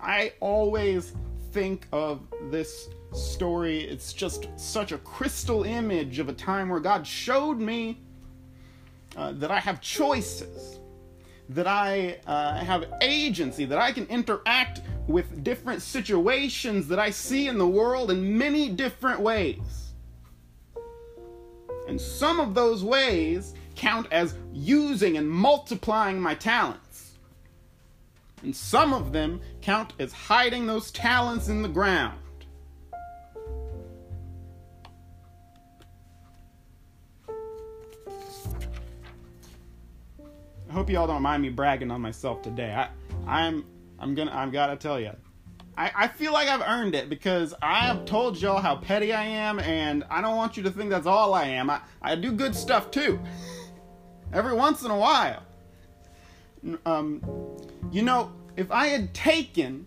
I 0.01 0.33
always 0.41 1.13
think 1.53 1.87
of 1.93 2.21
this 2.51 2.89
story, 3.13 3.81
it's 3.81 4.13
just 4.13 4.49
such 4.57 4.93
a 4.93 4.99
crystal 4.99 5.65
image 5.65 6.19
of 6.19 6.29
a 6.29 6.33
time 6.33 6.69
where 6.69 6.81
God 6.81 7.07
showed 7.07 7.59
me 7.59 7.99
uh, 9.17 9.33
that 9.33 9.51
I 9.51 9.59
have 9.59 9.81
choices, 9.81 10.79
that 11.49 11.67
I 11.67 12.21
uh, 12.27 12.59
have 12.59 12.85
agency, 13.01 13.65
that 13.65 13.79
I 13.79 13.93
can 13.93 14.07
interact 14.07 14.83
with 15.09 15.43
different 15.43 15.83
situations 15.83 16.87
that 16.89 16.99
I 16.99 17.11
see 17.11 17.49
in 17.49 17.59
the 17.59 17.67
world 17.67 18.11
in 18.11 18.37
many 18.37 18.69
different 18.69 19.21
ways. 19.21 19.78
And 21.89 21.99
some 21.99 22.39
of 22.39 22.55
those 22.55 22.85
ways 22.85 23.55
count 23.75 24.07
as 24.13 24.35
using 24.53 25.17
and 25.17 25.29
multiplying 25.29 26.21
my 26.21 26.35
talents. 26.35 27.15
And 28.43 28.55
some 28.55 28.93
of 28.93 29.11
them 29.13 29.41
count 29.63 29.95
as 29.99 30.13
hiding 30.13 30.67
those 30.67 30.91
talents 30.91 31.49
in 31.49 31.63
the 31.63 31.69
ground. 31.69 32.19
I 40.69 40.73
hope 40.73 40.91
y'all 40.91 41.07
don't 41.07 41.23
mind 41.23 41.43
me 41.43 41.49
bragging 41.49 41.91
on 41.91 42.03
myself 42.03 42.43
today. 42.43 42.75
I, 42.75 42.91
I'm, 43.27 43.65
I'm 43.99 44.15
gonna, 44.15 44.33
I've 44.35 44.53
got 44.53 44.67
to 44.67 44.77
tell 44.77 45.01
you, 45.01 45.13
I, 45.79 45.93
I 45.95 46.09
feel 46.09 46.33
like 46.33 46.49
I've 46.49 46.61
earned 46.61 46.97
it 46.97 47.09
because 47.09 47.55
I 47.63 47.87
have 47.87 48.05
told 48.05 48.43
y'all 48.43 48.61
how 48.61 48.75
petty 48.75 49.13
I 49.13 49.23
am, 49.23 49.61
and 49.61 50.03
I 50.11 50.21
don't 50.21 50.37
want 50.37 50.57
you 50.57 50.65
to 50.65 50.73
think 50.73 50.91
that's 50.91 51.07
all 51.07 51.33
I 51.35 51.45
am. 51.45 51.71
I, 51.71 51.81
I 52.03 52.17
do 52.17 52.33
good 52.33 52.57
stuff 52.57 52.91
too. 52.91 53.21
Every 54.33 54.55
once 54.55 54.83
in 54.83 54.91
a 54.91 54.99
while. 54.99 55.45
Um, 56.85 57.23
you 57.93 58.03
know, 58.03 58.33
if 58.57 58.73
I 58.73 58.89
had 58.89 59.15
taken 59.15 59.87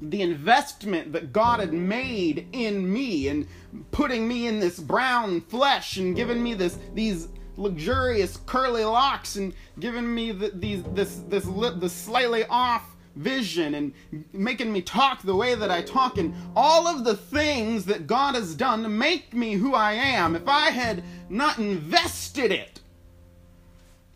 the 0.00 0.20
investment 0.20 1.12
that 1.12 1.32
God 1.32 1.60
had 1.60 1.72
made 1.72 2.48
in 2.50 2.92
me 2.92 3.28
and 3.28 3.46
putting 3.92 4.26
me 4.26 4.48
in 4.48 4.58
this 4.58 4.80
brown 4.80 5.42
flesh 5.42 5.96
and 5.96 6.16
giving 6.16 6.42
me 6.42 6.54
this 6.54 6.76
these 6.94 7.28
luxurious 7.56 8.38
curly 8.46 8.84
locks 8.84 9.36
and 9.36 9.52
giving 9.78 10.12
me 10.12 10.32
the, 10.32 10.50
these 10.54 10.82
this 10.94 11.22
this 11.28 11.44
this 11.44 11.92
slightly 11.92 12.44
off 12.46 12.89
vision 13.16 13.74
and 13.74 13.92
making 14.32 14.72
me 14.72 14.82
talk 14.82 15.22
the 15.22 15.34
way 15.34 15.54
that 15.54 15.70
I 15.70 15.82
talk 15.82 16.18
and 16.18 16.34
all 16.54 16.86
of 16.86 17.04
the 17.04 17.16
things 17.16 17.84
that 17.86 18.06
God 18.06 18.34
has 18.34 18.54
done 18.54 18.82
to 18.82 18.88
make 18.88 19.34
me 19.34 19.54
who 19.54 19.74
I 19.74 19.92
am 19.92 20.36
if 20.36 20.48
I 20.48 20.70
had 20.70 21.02
not 21.28 21.58
invested 21.58 22.52
it 22.52 22.80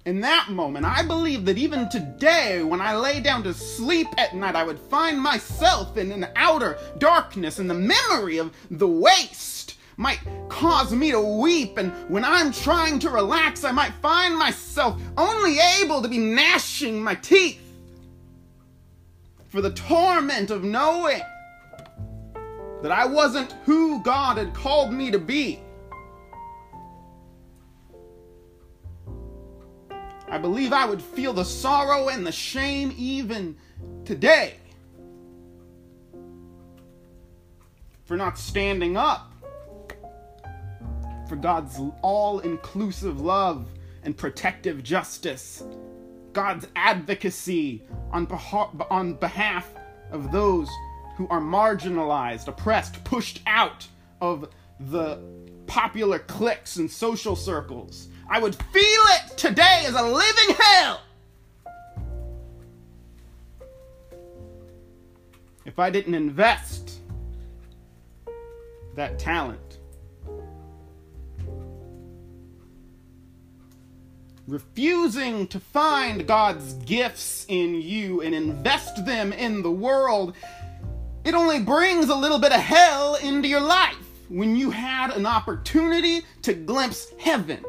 in 0.05 0.21
that 0.21 0.51
moment, 0.51 0.85
I 0.85 1.03
believe 1.03 1.47
that 1.47 1.57
even 1.57 1.89
today, 1.89 2.63
when 2.63 2.81
I 2.81 2.95
lay 2.95 3.21
down 3.21 3.43
to 3.45 3.55
sleep 3.55 4.09
at 4.19 4.35
night, 4.35 4.55
I 4.55 4.65
would 4.65 4.79
find 4.79 5.19
myself 5.19 5.97
in 5.97 6.13
an 6.13 6.27
outer 6.37 6.79
darkness, 6.99 7.59
and 7.59 7.71
the 7.71 7.75
memory 7.75 8.37
of 8.37 8.53
the 8.71 8.87
waste 8.87 9.77
might 9.97 10.21
cause 10.49 10.93
me 10.93 11.11
to 11.13 11.21
weep. 11.21 11.79
And 11.79 11.93
when 12.11 12.25
I'm 12.25 12.53
trying 12.53 12.99
to 13.01 13.11
relax, 13.11 13.65
I 13.65 13.71
might 13.71 13.95
find 14.03 14.37
myself 14.37 15.01
only 15.17 15.59
able 15.81 16.03
to 16.03 16.09
be 16.09 16.19
gnashing 16.19 17.03
my 17.03 17.15
teeth 17.15 17.64
for 19.55 19.61
the 19.61 19.71
torment 19.71 20.51
of 20.51 20.65
knowing 20.65 21.21
that 22.83 22.91
I 22.91 23.07
wasn't 23.07 23.53
who 23.65 24.03
God 24.03 24.37
had 24.37 24.53
called 24.53 24.93
me 24.93 25.13
to 25.13 25.19
be. 25.21 25.61
I 30.29 30.39
believe 30.39 30.73
I 30.73 30.85
would 30.85 31.01
feel 31.01 31.33
the 31.33 31.45
sorrow 31.45 32.09
and 32.09 32.27
the 32.27 32.33
shame 32.33 32.93
even 32.99 33.57
today 34.05 34.55
for 38.07 38.17
not 38.17 38.37
standing 38.37 38.97
up 38.97 39.33
for 41.29 41.37
God's 41.37 41.81
all 42.03 42.41
inclusive 42.41 43.21
love 43.21 43.69
and 44.03 44.17
protective 44.17 44.83
justice, 44.83 45.63
God's 46.35 46.67
advocacy 46.77 47.83
on, 48.13 48.27
on 48.91 49.15
behalf 49.15 49.71
of 50.11 50.31
those 50.31 50.69
who 51.17 51.27
are 51.29 51.41
marginalized, 51.41 52.49
oppressed, 52.49 53.03
pushed 53.05 53.41
out 53.47 53.87
of 54.21 54.51
the 54.79 55.19
popular 55.67 56.19
cliques 56.19 56.77
and 56.77 56.91
social 56.91 57.35
circles 57.35 58.09
I 58.29 58.39
would 58.39 58.55
feel 58.55 58.83
it 58.83 59.37
today 59.37 59.85
as 59.87 59.95
a 59.95 60.03
living 60.03 60.57
hell. 60.59 61.01
If 65.65 65.79
I 65.79 65.91
didn't 65.91 66.15
invest 66.15 67.01
that 68.95 69.19
talent. 69.19 69.61
Refusing 74.47 75.47
to 75.47 75.59
find 75.59 76.27
God's 76.27 76.75
gifts 76.85 77.47
in 77.49 77.81
you 77.81 78.21
and 78.21 78.35
invest 78.35 79.07
them 79.07 79.33
in 79.33 79.63
the 79.63 79.71
world, 79.71 80.35
it 81.25 81.33
only 81.33 81.61
brings 81.61 82.11
a 82.11 82.15
little 82.15 82.39
bit 82.39 82.53
of 82.53 82.61
hell 82.61 83.15
into 83.15 83.49
your 83.49 83.63
life 83.63 83.97
when 84.29 84.55
you 84.55 84.71
had 84.71 85.13
an 85.13 85.25
opportunity 85.25 86.27
to 86.43 86.53
glimpse 86.53 87.11
heaven. 87.19 87.65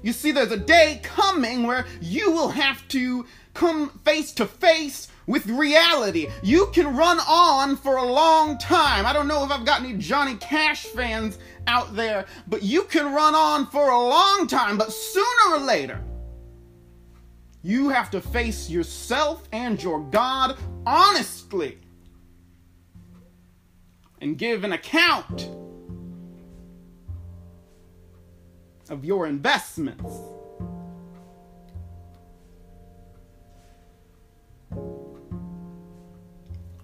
You 0.00 0.12
see, 0.12 0.30
there's 0.30 0.52
a 0.52 0.56
day 0.56 1.00
coming 1.02 1.64
where 1.64 1.84
you 2.00 2.30
will 2.30 2.50
have 2.50 2.86
to 2.88 3.26
come 3.52 3.90
face 4.04 4.30
to 4.34 4.46
face 4.46 5.08
with 5.28 5.46
reality. 5.46 6.28
You 6.42 6.66
can 6.72 6.96
run 6.96 7.20
on 7.28 7.76
for 7.76 7.98
a 7.98 8.02
long 8.02 8.58
time. 8.58 9.06
I 9.06 9.12
don't 9.12 9.28
know 9.28 9.44
if 9.44 9.52
I've 9.52 9.66
got 9.66 9.82
any 9.82 9.92
Johnny 9.92 10.34
Cash 10.36 10.86
fans 10.86 11.38
out 11.68 11.94
there, 11.94 12.24
but 12.48 12.62
you 12.62 12.82
can 12.84 13.14
run 13.14 13.34
on 13.34 13.66
for 13.66 13.90
a 13.90 14.00
long 14.00 14.48
time, 14.48 14.78
but 14.78 14.92
sooner 14.92 15.54
or 15.54 15.58
later, 15.58 16.02
you 17.62 17.90
have 17.90 18.10
to 18.12 18.20
face 18.20 18.70
yourself 18.70 19.46
and 19.52 19.80
your 19.80 20.00
God 20.00 20.56
honestly 20.86 21.78
and 24.20 24.38
give 24.38 24.64
an 24.64 24.72
account 24.72 25.50
of 28.88 29.04
your 29.04 29.26
investments. 29.26 30.37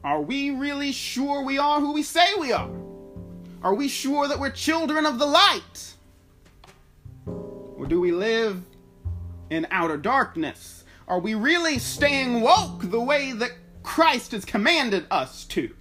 Are 0.05 0.21
we 0.21 0.51
really 0.51 0.93
sure 0.93 1.43
we 1.43 1.57
are 1.57 1.81
who 1.81 1.95
we 1.95 2.03
say 2.03 2.27
we 2.38 2.53
are? 2.53 2.71
Are 3.62 3.73
we 3.73 3.88
sure 3.88 4.29
that 4.29 4.38
we're 4.38 4.51
children 4.51 5.07
of 5.07 5.19
the 5.19 5.25
light? 5.25 5.95
Or 7.27 7.87
do 7.87 7.99
we 8.03 8.12
live 8.12 8.62
in 9.49 9.67
outer 9.71 9.97
darkness? 9.97 10.85
Are 11.09 11.19
we 11.19 11.35
really 11.35 11.79
staying 11.79 12.43
woke 12.43 12.83
the 12.83 13.01
way 13.01 13.33
that 13.33 13.53
Christ 13.83 14.33
has 14.33 14.45
commanded 14.45 15.07
us 15.11 15.45
to? 15.47 15.75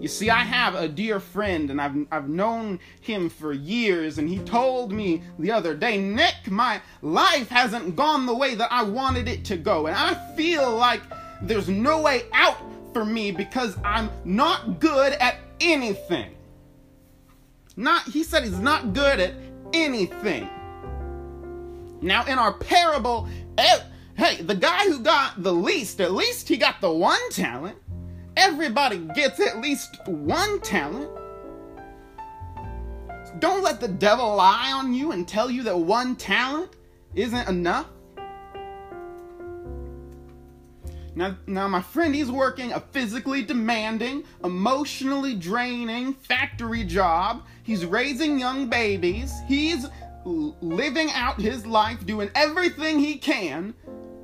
You 0.00 0.06
see, 0.06 0.30
I 0.30 0.44
have 0.44 0.76
a 0.76 0.86
dear 0.86 1.18
friend, 1.18 1.70
and 1.70 1.80
I've, 1.80 2.06
I've 2.12 2.28
known 2.28 2.78
him 3.00 3.28
for 3.28 3.52
years, 3.52 4.18
and 4.18 4.28
he 4.28 4.38
told 4.38 4.92
me 4.92 5.22
the 5.40 5.50
other 5.50 5.74
day, 5.74 5.98
Nick, 5.98 6.50
my 6.50 6.80
life 7.00 7.48
hasn't 7.48 7.96
gone 7.96 8.26
the 8.26 8.34
way 8.34 8.54
that 8.54 8.70
I 8.70 8.84
wanted 8.84 9.26
it 9.26 9.44
to 9.46 9.56
go, 9.56 9.88
and 9.88 9.96
I 9.96 10.14
feel 10.36 10.76
like 10.76 11.02
there's 11.40 11.68
no 11.68 12.00
way 12.00 12.24
out 12.32 12.71
for 12.92 13.04
me 13.04 13.32
because 13.32 13.76
I'm 13.84 14.10
not 14.24 14.80
good 14.80 15.12
at 15.14 15.36
anything. 15.60 16.34
Not, 17.76 18.04
he 18.04 18.22
said 18.22 18.44
he's 18.44 18.58
not 18.58 18.92
good 18.92 19.20
at 19.20 19.34
anything. 19.72 20.48
Now, 22.00 22.24
in 22.24 22.38
our 22.38 22.52
parable, 22.52 23.28
hey, 24.16 24.42
the 24.42 24.54
guy 24.54 24.84
who 24.84 25.00
got 25.00 25.42
the 25.42 25.52
least, 25.52 26.00
at 26.00 26.12
least 26.12 26.48
he 26.48 26.56
got 26.56 26.80
the 26.80 26.92
one 26.92 27.30
talent. 27.30 27.78
Everybody 28.36 28.98
gets 29.14 29.40
at 29.40 29.60
least 29.60 29.96
one 30.06 30.60
talent. 30.60 31.10
Don't 33.38 33.62
let 33.62 33.80
the 33.80 33.88
devil 33.88 34.36
lie 34.36 34.72
on 34.72 34.92
you 34.92 35.12
and 35.12 35.26
tell 35.26 35.50
you 35.50 35.62
that 35.62 35.78
one 35.78 36.16
talent 36.16 36.76
isn't 37.14 37.48
enough. 37.48 37.86
Now, 41.14 41.36
now 41.46 41.68
my 41.68 41.82
friend, 41.82 42.14
he's 42.14 42.30
working 42.30 42.72
a 42.72 42.80
physically 42.80 43.42
demanding, 43.42 44.24
emotionally 44.42 45.34
draining 45.34 46.14
factory 46.14 46.84
job. 46.84 47.44
He's 47.62 47.84
raising 47.84 48.38
young 48.38 48.68
babies. 48.68 49.32
He's 49.46 49.86
living 50.24 51.10
out 51.12 51.40
his 51.40 51.66
life, 51.66 52.06
doing 52.06 52.30
everything 52.34 52.98
he 52.98 53.16
can 53.16 53.74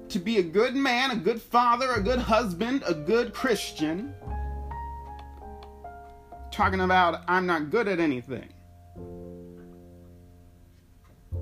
to 0.09 0.19
be 0.19 0.39
a 0.39 0.43
good 0.43 0.75
man, 0.75 1.11
a 1.11 1.17
good 1.17 1.43
father, 1.43 1.93
a 1.93 2.01
good 2.01 2.21
husband, 2.21 2.83
a 2.87 2.95
good 2.95 3.35
Christian. 3.35 4.15
Talking 6.51 6.81
about, 6.81 7.23
I'm 7.29 7.47
not 7.47 7.71
good 7.71 7.89
at 7.89 8.01
anything. 8.01 8.49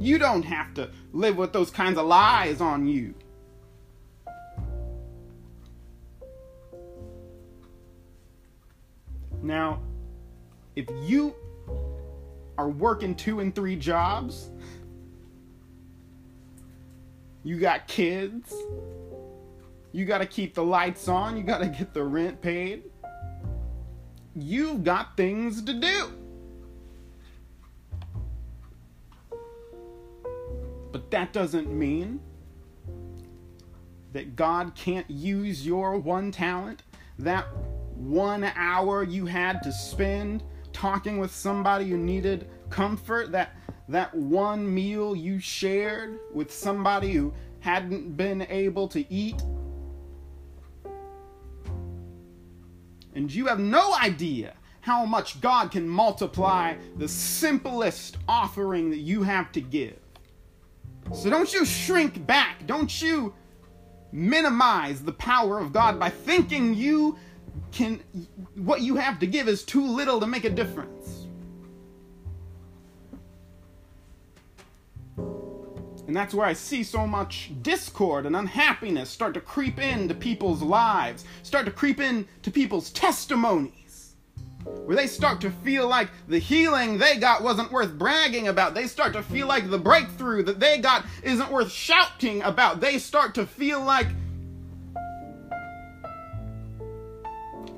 You 0.00 0.18
don't 0.18 0.42
have 0.42 0.74
to 0.74 0.90
live 1.12 1.36
with 1.36 1.52
those 1.52 1.70
kinds 1.70 1.96
of 1.96 2.06
lies 2.06 2.60
on 2.60 2.88
you. 2.88 3.14
Now, 9.46 9.80
if 10.74 10.86
you 11.02 11.32
are 12.58 12.68
working 12.68 13.14
two 13.14 13.38
and 13.38 13.54
three 13.54 13.76
jobs, 13.76 14.50
you 17.44 17.60
got 17.60 17.86
kids. 17.86 18.52
You 19.92 20.04
got 20.04 20.18
to 20.18 20.26
keep 20.26 20.54
the 20.54 20.64
lights 20.64 21.06
on. 21.06 21.36
You 21.36 21.44
got 21.44 21.58
to 21.58 21.68
get 21.68 21.94
the 21.94 22.02
rent 22.02 22.42
paid. 22.42 22.82
You've 24.34 24.82
got 24.82 25.16
things 25.16 25.62
to 25.62 25.72
do. 25.72 26.10
But 30.90 31.12
that 31.12 31.32
doesn't 31.32 31.70
mean 31.70 32.20
that 34.12 34.34
God 34.34 34.74
can't 34.74 35.08
use 35.08 35.64
your 35.64 35.98
one 35.98 36.32
talent, 36.32 36.82
that 37.18 37.46
one 37.96 38.44
hour 38.44 39.02
you 39.02 39.26
had 39.26 39.62
to 39.62 39.72
spend 39.72 40.42
talking 40.72 41.18
with 41.18 41.34
somebody 41.34 41.90
who 41.90 41.96
needed 41.96 42.48
comfort, 42.70 43.32
that 43.32 43.56
that 43.88 44.14
one 44.14 44.72
meal 44.72 45.14
you 45.14 45.38
shared 45.38 46.18
with 46.34 46.52
somebody 46.52 47.12
who 47.12 47.32
hadn't 47.60 48.16
been 48.16 48.42
able 48.42 48.88
to 48.88 49.12
eat. 49.12 49.40
And 53.14 53.32
you 53.32 53.46
have 53.46 53.60
no 53.60 53.94
idea 53.94 54.54
how 54.80 55.04
much 55.04 55.40
God 55.40 55.70
can 55.70 55.88
multiply 55.88 56.76
the 56.96 57.08
simplest 57.08 58.18
offering 58.28 58.90
that 58.90 58.98
you 58.98 59.22
have 59.22 59.50
to 59.52 59.60
give. 59.60 59.98
So 61.12 61.30
don't 61.30 61.52
you 61.52 61.64
shrink 61.64 62.26
back. 62.26 62.66
Don't 62.66 63.00
you 63.00 63.34
minimize 64.12 65.02
the 65.02 65.12
power 65.12 65.58
of 65.58 65.72
God 65.72 65.98
by 65.98 66.10
thinking 66.10 66.74
you 66.74 67.16
can 67.72 68.00
what 68.54 68.80
you 68.80 68.96
have 68.96 69.18
to 69.20 69.26
give 69.26 69.48
is 69.48 69.62
too 69.62 69.86
little 69.86 70.20
to 70.20 70.26
make 70.26 70.44
a 70.44 70.50
difference. 70.50 71.26
And 76.06 76.14
that's 76.14 76.32
where 76.34 76.46
I 76.46 76.52
see 76.52 76.84
so 76.84 77.06
much 77.06 77.50
discord 77.62 78.26
and 78.26 78.36
unhappiness 78.36 79.10
start 79.10 79.34
to 79.34 79.40
creep 79.40 79.80
into 79.80 80.14
people's 80.14 80.62
lives, 80.62 81.24
start 81.42 81.66
to 81.66 81.72
creep 81.72 82.00
into 82.00 82.50
people's 82.52 82.90
testimonies. 82.90 84.14
Where 84.64 84.96
they 84.96 85.06
start 85.06 85.40
to 85.42 85.50
feel 85.50 85.88
like 85.88 86.08
the 86.26 86.38
healing 86.38 86.98
they 86.98 87.18
got 87.18 87.42
wasn't 87.42 87.70
worth 87.70 87.96
bragging 87.98 88.48
about. 88.48 88.74
They 88.74 88.86
start 88.86 89.12
to 89.12 89.22
feel 89.22 89.46
like 89.46 89.70
the 89.70 89.78
breakthrough 89.78 90.42
that 90.44 90.58
they 90.60 90.78
got 90.78 91.04
isn't 91.22 91.52
worth 91.52 91.70
shouting 91.70 92.42
about. 92.42 92.80
They 92.80 92.98
start 92.98 93.34
to 93.36 93.46
feel 93.46 93.80
like 93.80 94.08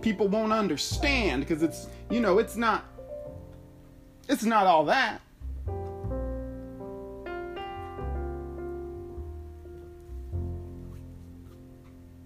people 0.01 0.29
won't 0.29 0.53
understand 0.53 1.43
because 1.43 1.63
it's, 1.63 1.87
you 2.11 2.21
know, 2.21 2.39
it's 2.39 2.57
not 2.57 2.85
it's 4.29 4.45
not 4.45 4.67
all 4.67 4.85
that. 4.85 5.21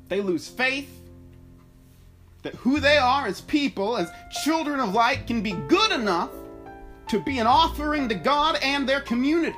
They 0.08 0.20
lose 0.20 0.48
faith 0.48 1.00
that 2.42 2.54
who 2.56 2.80
they 2.80 2.98
are 2.98 3.26
as 3.26 3.40
people, 3.40 3.96
as 3.96 4.10
children 4.44 4.80
of 4.80 4.92
light, 4.92 5.26
can 5.26 5.42
be 5.42 5.52
good 5.52 5.92
enough 5.92 6.30
to 7.08 7.20
be 7.20 7.38
an 7.38 7.46
offering 7.46 8.08
to 8.08 8.14
God 8.14 8.58
and 8.62 8.86
their 8.86 9.00
community. 9.00 9.56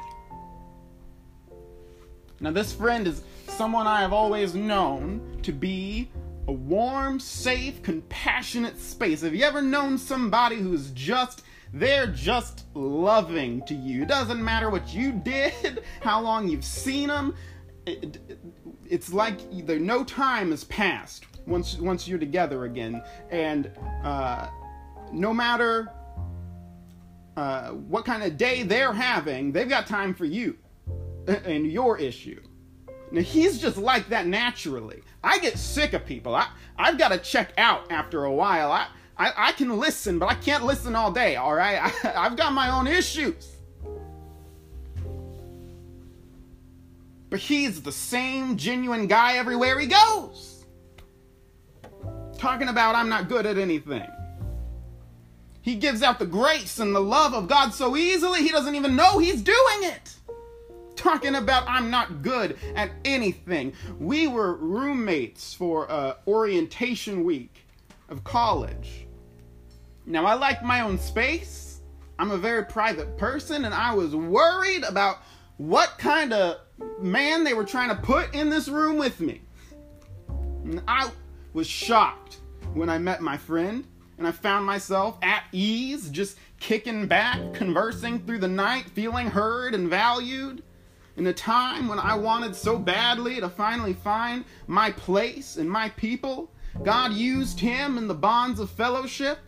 Now, 2.40 2.50
this 2.50 2.72
friend 2.72 3.06
is 3.06 3.22
someone 3.48 3.86
I 3.86 4.00
have 4.00 4.12
always 4.12 4.54
known 4.54 5.38
to 5.42 5.52
be 5.52 6.10
a 6.46 6.52
warm, 6.52 7.18
safe, 7.18 7.82
compassionate 7.82 8.78
space. 8.78 9.22
Have 9.22 9.34
you 9.34 9.44
ever 9.44 9.62
known 9.62 9.98
somebody 9.98 10.56
who's 10.56 10.90
just 10.90 11.42
they're 11.74 12.06
just 12.06 12.66
loving 12.74 13.60
to 13.62 13.74
you. 13.74 14.02
It 14.02 14.08
doesn't 14.08 14.42
matter 14.42 14.70
what 14.70 14.94
you 14.94 15.10
did, 15.24 15.82
how 16.00 16.20
long 16.20 16.48
you've 16.48 16.64
seen 16.64 17.08
them. 17.08 17.34
It, 17.84 18.38
it's 18.88 19.12
like 19.12 19.40
either 19.52 19.78
no 19.78 20.04
time 20.04 20.52
has 20.52 20.64
passed 20.64 21.26
once 21.46 21.76
once 21.78 22.08
you're 22.08 22.18
together 22.18 22.64
again, 22.64 23.02
and 23.30 23.70
uh, 24.04 24.48
no 25.12 25.34
matter 25.34 25.90
uh, 27.36 27.70
what 27.70 28.04
kind 28.06 28.22
of 28.22 28.38
day 28.38 28.62
they're 28.62 28.92
having, 28.92 29.52
they've 29.52 29.68
got 29.68 29.86
time 29.86 30.14
for 30.14 30.24
you 30.24 30.56
and 31.26 31.66
your 31.66 31.98
issue. 31.98 32.40
Now 33.14 33.20
he's 33.20 33.60
just 33.60 33.76
like 33.76 34.08
that 34.08 34.26
naturally. 34.26 35.00
I 35.22 35.38
get 35.38 35.56
sick 35.56 35.92
of 35.92 36.04
people. 36.04 36.34
I 36.34 36.48
I've 36.76 36.98
got 36.98 37.12
to 37.12 37.18
check 37.18 37.52
out 37.56 37.92
after 37.92 38.24
a 38.24 38.32
while. 38.32 38.72
I, 38.72 38.88
I 39.16 39.32
I 39.36 39.52
can 39.52 39.78
listen, 39.78 40.18
but 40.18 40.28
I 40.32 40.34
can't 40.34 40.64
listen 40.64 40.96
all 40.96 41.12
day. 41.12 41.36
All 41.36 41.54
right, 41.54 41.78
I, 41.80 42.12
I've 42.16 42.36
got 42.36 42.52
my 42.52 42.70
own 42.70 42.88
issues. 42.88 43.52
But 47.30 47.38
he's 47.38 47.82
the 47.82 47.92
same 47.92 48.56
genuine 48.56 49.06
guy 49.06 49.36
everywhere 49.36 49.78
he 49.78 49.86
goes. 49.86 50.64
Talking 52.36 52.66
about 52.66 52.96
I'm 52.96 53.08
not 53.08 53.28
good 53.28 53.46
at 53.46 53.58
anything. 53.58 54.08
He 55.62 55.76
gives 55.76 56.02
out 56.02 56.18
the 56.18 56.26
grace 56.26 56.80
and 56.80 56.92
the 56.92 57.00
love 57.00 57.32
of 57.32 57.46
God 57.46 57.74
so 57.74 57.96
easily, 57.96 58.42
he 58.42 58.48
doesn't 58.48 58.74
even 58.74 58.96
know 58.96 59.20
he's 59.20 59.40
doing 59.40 59.82
it. 59.82 60.16
Talking 60.96 61.34
about 61.34 61.68
I'm 61.68 61.90
not 61.90 62.22
good 62.22 62.56
at 62.74 62.90
anything. 63.04 63.72
We 63.98 64.26
were 64.26 64.54
roommates 64.54 65.54
for 65.54 65.90
uh, 65.90 66.14
orientation 66.26 67.24
week 67.24 67.66
of 68.08 68.24
college. 68.24 69.06
Now, 70.06 70.26
I 70.26 70.34
like 70.34 70.62
my 70.62 70.82
own 70.82 70.98
space. 70.98 71.80
I'm 72.18 72.30
a 72.30 72.36
very 72.36 72.64
private 72.64 73.16
person, 73.16 73.64
and 73.64 73.74
I 73.74 73.94
was 73.94 74.14
worried 74.14 74.84
about 74.84 75.18
what 75.56 75.94
kind 75.98 76.32
of 76.32 76.58
man 77.00 77.44
they 77.44 77.54
were 77.54 77.64
trying 77.64 77.88
to 77.88 77.96
put 77.96 78.34
in 78.34 78.50
this 78.50 78.68
room 78.68 78.98
with 78.98 79.20
me. 79.20 79.40
And 80.28 80.82
I 80.86 81.10
was 81.52 81.66
shocked 81.66 82.38
when 82.72 82.88
I 82.88 82.98
met 82.98 83.20
my 83.20 83.36
friend 83.36 83.86
and 84.18 84.26
I 84.26 84.32
found 84.32 84.64
myself 84.64 85.18
at 85.22 85.44
ease, 85.52 86.08
just 86.10 86.38
kicking 86.60 87.06
back, 87.06 87.52
conversing 87.52 88.20
through 88.20 88.38
the 88.38 88.48
night, 88.48 88.88
feeling 88.90 89.26
heard 89.26 89.74
and 89.74 89.88
valued. 89.88 90.62
In 91.16 91.26
a 91.28 91.32
time 91.32 91.86
when 91.86 92.00
I 92.00 92.16
wanted 92.16 92.56
so 92.56 92.76
badly 92.76 93.40
to 93.40 93.48
finally 93.48 93.92
find 93.92 94.44
my 94.66 94.90
place 94.90 95.56
and 95.56 95.70
my 95.70 95.88
people, 95.90 96.50
God 96.82 97.12
used 97.12 97.60
him 97.60 97.96
in 97.98 98.08
the 98.08 98.14
bonds 98.14 98.58
of 98.58 98.68
fellowship. 98.68 99.38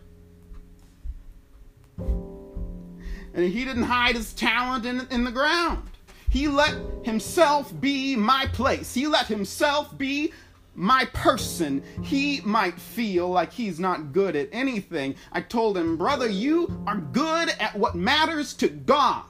And 1.97 3.45
he 3.53 3.65
didn't 3.65 3.83
hide 3.83 4.15
his 4.15 4.33
talent 4.33 4.85
in, 4.85 5.07
in 5.11 5.25
the 5.25 5.31
ground. 5.31 5.89
He 6.29 6.47
let 6.47 6.73
himself 7.03 7.73
be 7.79 8.15
my 8.15 8.47
place. 8.53 8.93
He 8.93 9.07
let 9.07 9.27
himself 9.27 9.97
be 9.97 10.31
my 10.73 11.05
person. 11.13 11.83
He 12.03 12.41
might 12.41 12.79
feel 12.79 13.29
like 13.29 13.51
he's 13.51 13.79
not 13.79 14.13
good 14.13 14.35
at 14.35 14.49
anything. 14.51 15.15
I 15.31 15.41
told 15.41 15.77
him, 15.77 15.97
brother, 15.97 16.29
you 16.29 16.83
are 16.87 16.97
good 16.97 17.49
at 17.59 17.77
what 17.77 17.95
matters 17.95 18.53
to 18.55 18.69
God. 18.69 19.23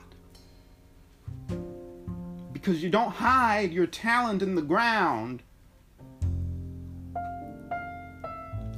Because 2.68 2.84
you 2.84 2.90
don't 2.90 3.12
hide 3.12 3.72
your 3.72 3.88
talent 3.88 4.42
in 4.42 4.54
the 4.54 4.62
ground. 4.62 5.42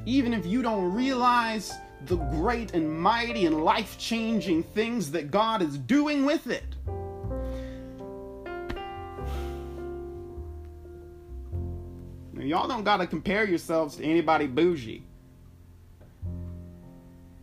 Even 0.06 0.32
if 0.32 0.46
you 0.46 0.62
don't 0.62 0.94
realize 0.94 1.74
the 2.06 2.18
great 2.18 2.76
and 2.76 2.88
mighty 2.88 3.48
and 3.48 3.64
life 3.64 3.98
changing 3.98 4.62
things 4.62 5.10
that 5.10 5.32
God 5.32 5.64
is 5.64 5.80
doing 5.80 6.24
with 6.24 6.46
it. 6.46 6.76
y'all 12.38 12.68
don't 12.68 12.84
gotta 12.84 13.08
compare 13.08 13.48
yourselves 13.48 13.96
to 13.96 14.04
anybody 14.04 14.46
bougie. 14.46 15.04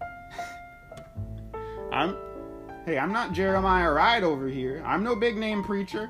I'm 1.91 2.17
hey, 2.85 2.99
I'm 2.99 3.13
not 3.13 3.33
Jeremiah 3.33 3.91
Wright 3.91 4.23
over 4.23 4.47
here. 4.47 4.81
I'm 4.87 5.03
no 5.03 5.17
big 5.17 5.37
name 5.37 5.65
preacher. 5.65 6.09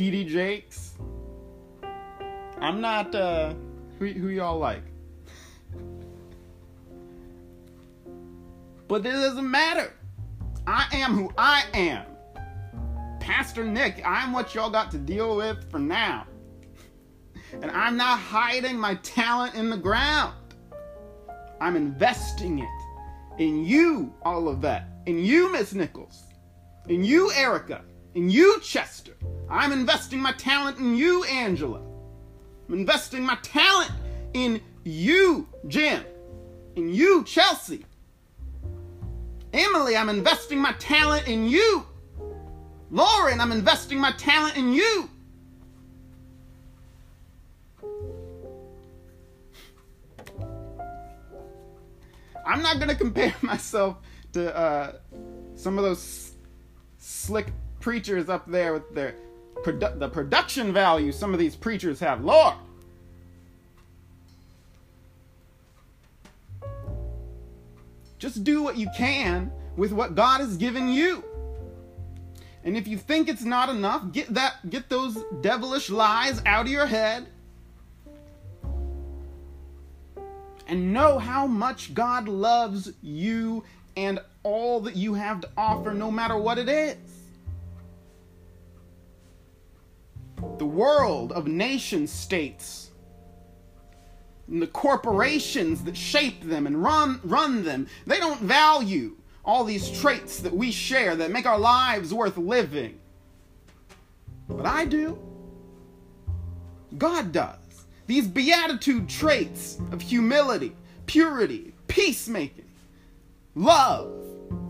TD 0.00 0.28
Jakes. 0.28 0.94
I'm 2.58 2.80
not 2.80 3.14
uh 3.14 3.52
who 3.98 4.06
who 4.06 4.28
y'all 4.28 4.58
like. 4.58 4.82
but 8.88 9.04
it 9.04 9.12
doesn't 9.12 9.48
matter. 9.48 9.92
I 10.66 10.86
am 10.92 11.12
who 11.12 11.30
I 11.36 11.64
am. 11.74 12.06
Pastor 13.20 13.62
Nick, 13.62 14.00
I'm 14.06 14.32
what 14.32 14.54
y'all 14.54 14.70
got 14.70 14.90
to 14.92 14.98
deal 14.98 15.36
with 15.36 15.70
for 15.70 15.78
now. 15.78 16.26
And 17.52 17.70
I'm 17.70 17.98
not 17.98 18.18
hiding 18.18 18.78
my 18.78 18.94
talent 19.02 19.54
in 19.54 19.68
the 19.68 19.76
ground. 19.76 20.34
I'm 21.60 21.76
investing 21.76 22.60
it 22.60 23.38
in 23.38 23.66
you, 23.66 24.14
all 24.22 24.48
of 24.48 24.62
that. 24.62 24.88
In 25.04 25.18
you, 25.18 25.52
Miss 25.52 25.74
Nichols. 25.74 26.22
In 26.88 27.04
you, 27.04 27.30
Erica. 27.32 27.84
In 28.14 28.28
you, 28.28 28.60
Chester. 28.60 29.14
I'm 29.48 29.72
investing 29.72 30.20
my 30.20 30.32
talent 30.32 30.78
in 30.78 30.96
you, 30.96 31.24
Angela. 31.24 31.80
I'm 32.68 32.74
investing 32.74 33.22
my 33.24 33.36
talent 33.42 33.90
in 34.34 34.60
you, 34.84 35.48
Jim. 35.68 36.04
In 36.76 36.92
you, 36.92 37.24
Chelsea. 37.24 37.84
Emily, 39.52 39.96
I'm 39.96 40.08
investing 40.08 40.58
my 40.58 40.72
talent 40.74 41.28
in 41.28 41.48
you. 41.48 41.84
Lauren, 42.90 43.40
I'm 43.40 43.52
investing 43.52 43.98
my 43.98 44.12
talent 44.12 44.56
in 44.56 44.72
you. 44.72 45.08
I'm 52.46 52.62
not 52.62 52.80
gonna 52.80 52.94
compare 53.06 53.34
myself 53.42 53.98
to 54.32 54.56
uh, 54.56 54.92
some 55.54 55.78
of 55.78 55.84
those 55.84 56.32
slick 56.98 57.52
preachers 57.80 58.28
up 58.28 58.46
there 58.46 58.72
with 58.74 58.94
their 58.94 59.14
produ- 59.64 59.98
the 59.98 60.08
production 60.08 60.72
value 60.72 61.12
some 61.12 61.32
of 61.32 61.40
these 61.40 61.56
preachers 61.56 62.00
have. 62.00 62.24
Lord. 62.24 62.54
Just 68.18 68.44
do 68.44 68.62
what 68.62 68.76
you 68.76 68.88
can 68.96 69.50
with 69.76 69.92
what 69.92 70.14
God 70.14 70.40
has 70.40 70.58
given 70.58 70.88
you. 70.88 71.24
And 72.62 72.76
if 72.76 72.86
you 72.86 72.98
think 72.98 73.28
it's 73.28 73.44
not 73.44 73.70
enough, 73.70 74.12
get 74.12 74.34
that 74.34 74.68
get 74.68 74.90
those 74.90 75.16
devilish 75.40 75.88
lies 75.88 76.42
out 76.44 76.66
of 76.66 76.72
your 76.72 76.86
head 76.86 77.26
and 80.66 80.92
know 80.92 81.18
how 81.18 81.46
much 81.46 81.94
God 81.94 82.28
loves 82.28 82.92
you 83.02 83.64
and 83.96 84.20
all 84.42 84.80
that 84.80 84.96
you 84.96 85.14
have 85.14 85.40
to 85.40 85.48
offer, 85.56 85.92
no 85.92 86.10
matter 86.10 86.36
what 86.36 86.58
it 86.58 86.68
is. 86.68 86.96
The 90.58 90.66
world 90.66 91.32
of 91.32 91.46
nation 91.46 92.06
states 92.06 92.90
and 94.50 94.60
the 94.60 94.66
corporations 94.66 95.84
that 95.84 95.96
shape 95.96 96.42
them 96.42 96.66
and 96.66 96.82
run, 96.82 97.20
run 97.22 97.64
them, 97.64 97.86
they 98.06 98.18
don't 98.18 98.40
value 98.40 99.16
all 99.44 99.64
these 99.64 99.90
traits 100.00 100.40
that 100.40 100.54
we 100.54 100.70
share 100.70 101.16
that 101.16 101.30
make 101.30 101.46
our 101.46 101.58
lives 101.58 102.12
worth 102.12 102.36
living. 102.36 102.98
But 104.48 104.66
I 104.66 104.84
do. 104.84 105.18
God 106.98 107.32
does. 107.32 107.56
These 108.06 108.26
beatitude 108.26 109.08
traits 109.08 109.78
of 109.92 110.02
humility, 110.02 110.74
purity, 111.06 111.72
peacemaking, 111.86 112.68
love 113.54 114.12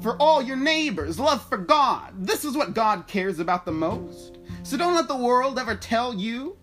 for 0.03 0.17
all 0.17 0.43
your 0.43 0.57
neighbors, 0.57 1.19
love 1.19 1.43
for 1.49 1.57
God. 1.57 2.13
This 2.19 2.45
is 2.45 2.55
what 2.55 2.75
God 2.75 3.07
cares 3.07 3.39
about 3.39 3.65
the 3.65 3.73
most. 3.73 4.37
So 4.71 4.77
don't 4.77 4.95
let 4.95 5.09
the 5.09 5.17
world 5.17 5.59
ever 5.59 5.75
tell 5.75 6.15
you 6.15 6.57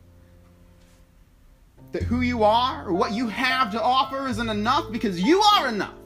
that 1.91 2.03
who 2.03 2.21
you 2.21 2.41
are 2.41 2.87
or 2.87 2.93
what 2.93 3.11
you 3.11 3.27
have 3.27 3.69
to 3.73 3.83
offer 3.83 4.29
isn't 4.29 4.47
enough 4.47 4.93
because 4.93 5.19
you 5.19 5.41
are 5.41 5.67
enough. 5.67 5.97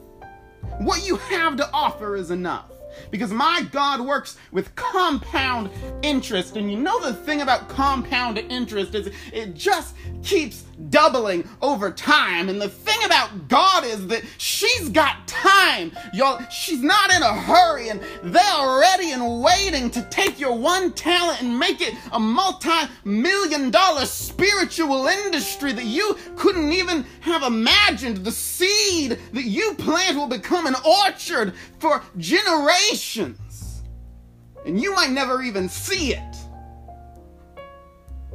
What 0.80 1.06
you 1.06 1.14
have 1.14 1.56
to 1.58 1.70
offer 1.72 2.16
is 2.16 2.32
enough. 2.32 2.72
Because 3.12 3.32
my 3.32 3.64
God 3.70 4.00
works 4.00 4.36
with 4.50 4.74
compound 4.74 5.70
interest. 6.02 6.56
And 6.56 6.72
you 6.72 6.76
know 6.76 7.00
the 7.00 7.14
thing 7.14 7.40
about 7.40 7.68
compound 7.68 8.36
interest 8.36 8.96
is 8.96 9.14
it 9.32 9.54
just 9.54 9.94
keeps 10.24 10.62
doubling 10.90 11.48
over 11.62 11.92
time. 11.92 12.48
And 12.48 12.60
the 12.60 12.68
thing 12.92 13.04
about 13.04 13.48
God 13.48 13.84
is 13.84 14.06
that 14.08 14.22
she's 14.38 14.88
got 14.88 15.26
time. 15.26 15.92
Y'all, 16.12 16.42
she's 16.50 16.82
not 16.82 17.12
in 17.14 17.22
a 17.22 17.34
hurry 17.34 17.88
and 17.88 18.00
they're 18.22 18.78
ready 18.80 19.12
and 19.12 19.42
waiting 19.42 19.90
to 19.90 20.02
take 20.10 20.38
your 20.38 20.56
one 20.56 20.92
talent 20.92 21.42
and 21.42 21.58
make 21.58 21.80
it 21.80 21.94
a 22.12 22.18
multi-million 22.18 23.70
dollar 23.70 24.04
spiritual 24.04 25.06
industry 25.06 25.72
that 25.72 25.84
you 25.84 26.16
couldn't 26.36 26.72
even 26.72 27.04
have 27.20 27.42
imagined. 27.42 28.18
The 28.18 28.32
seed 28.32 29.18
that 29.32 29.44
you 29.44 29.74
plant 29.74 30.16
will 30.16 30.26
become 30.26 30.66
an 30.66 30.76
orchard 30.84 31.54
for 31.78 32.02
generations. 32.18 33.82
And 34.64 34.80
you 34.80 34.94
might 34.94 35.10
never 35.10 35.42
even 35.42 35.68
see 35.68 36.14
it 36.14 36.36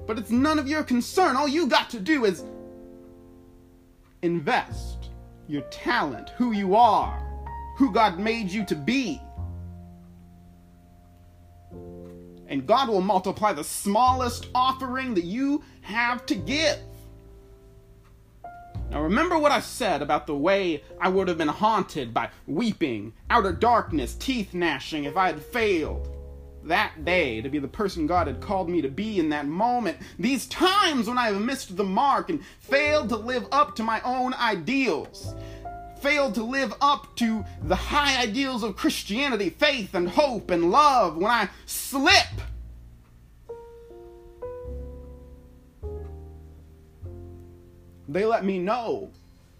but 0.06 0.18
it's 0.18 0.32
none 0.32 0.58
of 0.58 0.70
your 0.70 0.84
concern. 0.84 1.36
All 1.36 1.50
you 1.50 1.68
got 1.68 1.90
to 1.90 2.00
do 2.00 2.24
is 2.24 2.42
invest 4.22 5.10
your 5.48 5.62
talent, 5.64 6.30
who 6.38 6.52
you 6.52 6.76
are, 6.76 7.24
who 7.78 7.92
God 7.92 8.20
made 8.20 8.50
you 8.50 8.66
to 8.66 8.76
be. 8.76 9.22
And 12.48 12.66
God 12.66 12.90
will 12.90 13.02
multiply 13.02 13.54
the 13.54 13.64
smallest 13.64 14.48
offering 14.56 15.14
that 15.16 15.26
you 15.26 15.64
have 15.82 16.26
to 16.28 16.36
give. 16.36 16.78
Now, 18.90 19.04
remember 19.04 19.38
what 19.38 19.52
I 19.52 19.60
said 19.60 20.02
about 20.02 20.28
the 20.28 20.36
way 20.36 20.82
I 21.00 21.10
would 21.10 21.28
have 21.28 21.38
been 21.38 21.50
haunted 21.50 22.14
by 22.14 22.30
weeping, 22.46 23.14
outer 23.30 23.52
darkness, 23.52 24.16
teeth 24.16 24.54
gnashing 24.54 25.04
if 25.04 25.18
I 25.18 25.28
had 25.28 25.42
failed 25.42 26.17
that 26.68 27.06
day 27.06 27.42
to 27.42 27.50
be 27.50 27.60
the 27.60 27.68
person 27.68 28.08
God 28.08 28.28
had 28.28 28.42
called 28.42 28.70
me 28.70 28.82
to 28.82 28.90
be 28.90 29.20
in 29.20 29.30
that 29.30 29.48
moment. 29.48 29.98
These 30.20 30.48
times 30.48 31.08
when 31.08 31.18
I 31.18 31.28
have 31.28 31.42
missed 31.42 31.76
the 31.76 31.84
mark 31.84 32.30
and 32.30 32.44
failed 32.60 33.10
to 33.10 33.18
live 33.18 33.48
up 33.52 33.76
to 33.78 33.84
my 33.84 34.02
own 34.02 34.34
ideals, 34.34 35.36
failed 36.02 36.36
to 36.36 36.44
live 36.44 36.74
up 36.82 37.16
to 37.18 37.44
the 37.64 37.76
high 37.76 38.22
ideals 38.22 38.64
of 38.64 38.76
Christianity, 38.76 39.50
faith 39.50 39.94
and 39.94 40.10
hope 40.10 40.52
and 40.52 40.72
love, 40.72 41.18
when 41.18 41.32
I 41.32 41.50
slip. 41.66 42.26
They 48.10 48.24
let 48.24 48.46
me 48.46 48.58
know 48.58 49.12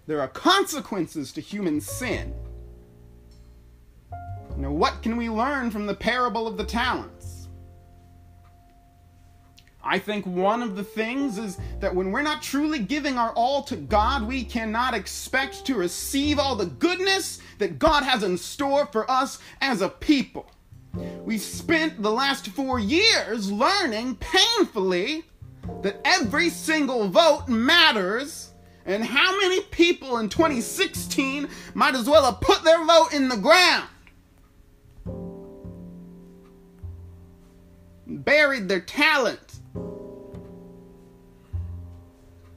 there 0.06 0.22
are 0.22 0.28
consequences 0.30 1.34
to 1.34 1.42
human 1.42 1.82
sin. 1.82 2.34
Now, 4.58 4.72
what 4.72 5.04
can 5.04 5.18
we 5.18 5.30
learn 5.30 5.70
from 5.70 5.86
the 5.86 5.94
parable 5.94 6.48
of 6.48 6.58
the 6.58 6.64
talents? 6.64 7.48
I 9.84 10.00
think 10.00 10.26
one 10.26 10.64
of 10.64 10.76
the 10.76 10.84
things 10.84 11.38
is 11.38 11.58
that 11.80 11.94
when 11.94 12.12
we're 12.12 12.24
not 12.24 12.42
truly 12.42 12.80
giving 12.80 13.18
our 13.18 13.32
all 13.34 13.62
to 13.64 13.76
God, 13.76 14.28
we 14.28 14.44
cannot 14.44 14.96
expect 14.96 15.64
to 15.66 15.76
receive 15.76 16.40
all 16.40 16.56
the 16.56 16.66
goodness 16.66 17.40
that 17.60 17.80
God 17.80 18.04
has 18.04 18.24
in 18.24 18.38
store 18.38 18.88
for 18.88 19.10
us 19.10 19.40
as 19.62 19.82
a 19.82 19.90
people. 19.90 20.52
We've 21.24 21.40
spent 21.40 22.02
the 22.02 22.12
last 22.12 22.48
four 22.48 22.80
years 22.80 23.52
learning 23.52 24.16
painfully 24.16 25.24
that 25.84 26.02
every 26.04 26.50
single 26.50 27.08
vote 27.08 27.48
matters 27.48 28.52
and 28.86 29.06
how 29.06 29.40
many 29.40 29.62
people 29.62 30.18
in 30.18 30.30
2016 30.30 31.48
might 31.76 31.94
as 31.94 32.10
well 32.10 32.26
have 32.26 32.42
put 32.42 32.64
their 32.64 32.84
vote 32.84 33.14
in 33.14 33.30
the 33.30 33.38
ground. 33.38 33.88
Buried 38.08 38.70
their 38.70 38.80
talent, 38.80 39.60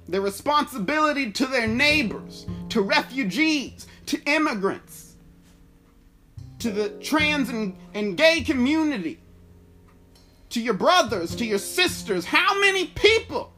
their 0.09 0.21
responsibility 0.21 1.31
to 1.33 1.47
their 1.47 1.67
neighbors, 1.67 2.47
to 2.69 2.81
refugees, 2.81 3.87
to 4.07 4.21
immigrants, 4.25 5.17
to 6.59 6.71
the 6.71 6.91
trans 7.01 7.49
and, 7.49 7.77
and 7.95 8.17
gay 8.17 8.43
community, 8.43 9.19
to 10.51 10.61
your 10.61 10.75
brothers, 10.75 11.35
to 11.37 11.45
your 11.45 11.59
sisters. 11.59 12.25
How 12.25 12.59
many 12.61 12.87
people 12.89 13.53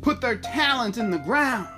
put 0.00 0.20
their 0.20 0.36
talent 0.36 0.98
in 0.98 1.10
the 1.10 1.18
ground? 1.18 1.77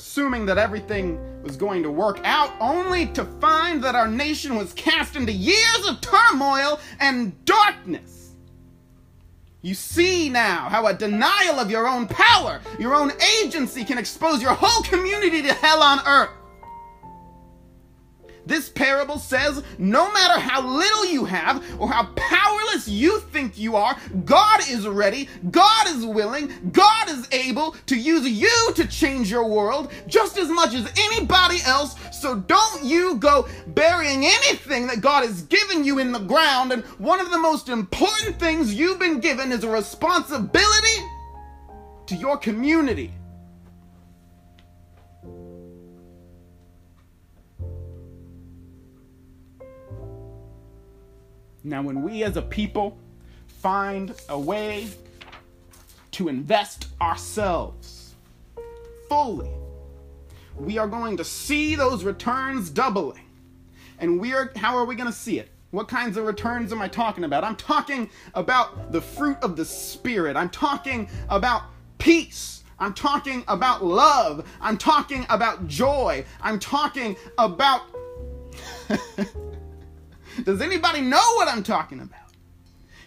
Assuming 0.00 0.46
that 0.46 0.56
everything 0.56 1.20
was 1.42 1.58
going 1.58 1.82
to 1.82 1.90
work 1.90 2.20
out, 2.24 2.50
only 2.58 3.04
to 3.08 3.22
find 3.38 3.84
that 3.84 3.94
our 3.94 4.08
nation 4.08 4.56
was 4.56 4.72
cast 4.72 5.14
into 5.14 5.30
years 5.30 5.86
of 5.86 6.00
turmoil 6.00 6.80
and 7.00 7.44
darkness. 7.44 8.30
You 9.60 9.74
see 9.74 10.30
now 10.30 10.70
how 10.70 10.86
a 10.86 10.94
denial 10.94 11.60
of 11.60 11.70
your 11.70 11.86
own 11.86 12.06
power, 12.06 12.62
your 12.78 12.94
own 12.94 13.12
agency, 13.42 13.84
can 13.84 13.98
expose 13.98 14.40
your 14.40 14.54
whole 14.54 14.82
community 14.84 15.42
to 15.42 15.52
hell 15.52 15.82
on 15.82 16.00
earth. 16.06 16.30
This 18.46 18.68
parable 18.68 19.18
says 19.18 19.62
no 19.78 20.12
matter 20.12 20.40
how 20.40 20.66
little 20.66 21.06
you 21.06 21.24
have 21.24 21.64
or 21.80 21.88
how 21.88 22.06
powerless 22.16 22.88
you 22.88 23.20
think 23.20 23.58
you 23.58 23.76
are, 23.76 23.96
God 24.24 24.60
is 24.68 24.86
ready, 24.86 25.28
God 25.50 25.88
is 25.88 26.04
willing, 26.04 26.70
God 26.72 27.10
is 27.10 27.28
able 27.32 27.72
to 27.86 27.96
use 27.96 28.28
you 28.28 28.72
to 28.74 28.86
change 28.86 29.30
your 29.30 29.46
world 29.46 29.92
just 30.06 30.38
as 30.38 30.48
much 30.48 30.74
as 30.74 30.90
anybody 30.98 31.58
else. 31.66 31.94
So 32.12 32.36
don't 32.36 32.84
you 32.84 33.16
go 33.16 33.48
burying 33.68 34.24
anything 34.24 34.86
that 34.88 35.00
God 35.00 35.24
has 35.24 35.42
given 35.42 35.84
you 35.84 35.98
in 35.98 36.12
the 36.12 36.18
ground. 36.18 36.72
And 36.72 36.84
one 36.98 37.20
of 37.20 37.30
the 37.30 37.38
most 37.38 37.68
important 37.68 38.38
things 38.38 38.74
you've 38.74 38.98
been 38.98 39.20
given 39.20 39.52
is 39.52 39.64
a 39.64 39.70
responsibility 39.70 41.04
to 42.06 42.16
your 42.16 42.36
community. 42.36 43.12
Now, 51.62 51.82
when 51.82 52.02
we 52.02 52.22
as 52.22 52.36
a 52.36 52.42
people 52.42 52.98
find 53.46 54.14
a 54.28 54.38
way 54.38 54.88
to 56.12 56.28
invest 56.28 56.88
ourselves 57.00 58.14
fully, 59.08 59.50
we 60.56 60.78
are 60.78 60.88
going 60.88 61.16
to 61.18 61.24
see 61.24 61.74
those 61.74 62.04
returns 62.04 62.70
doubling. 62.70 63.24
And 63.98 64.18
we 64.18 64.32
are 64.32 64.50
how 64.56 64.76
are 64.76 64.84
we 64.84 64.94
going 64.94 65.08
to 65.10 65.16
see 65.16 65.38
it? 65.38 65.50
What 65.70 65.86
kinds 65.86 66.16
of 66.16 66.24
returns 66.24 66.72
am 66.72 66.80
I 66.80 66.88
talking 66.88 67.24
about? 67.24 67.44
I'm 67.44 67.56
talking 67.56 68.10
about 68.34 68.90
the 68.90 69.00
fruit 69.00 69.36
of 69.42 69.56
the 69.56 69.64
spirit. 69.64 70.36
I'm 70.36 70.50
talking 70.50 71.08
about 71.28 71.64
peace. 71.98 72.64
I'm 72.78 72.94
talking 72.94 73.44
about 73.46 73.84
love. 73.84 74.48
I'm 74.60 74.78
talking 74.78 75.26
about 75.28 75.68
joy. 75.68 76.24
I'm 76.40 76.58
talking 76.58 77.14
about 77.36 77.82
Does 80.44 80.60
anybody 80.60 81.00
know 81.00 81.34
what 81.34 81.48
I'm 81.48 81.62
talking 81.62 82.00
about? 82.00 82.18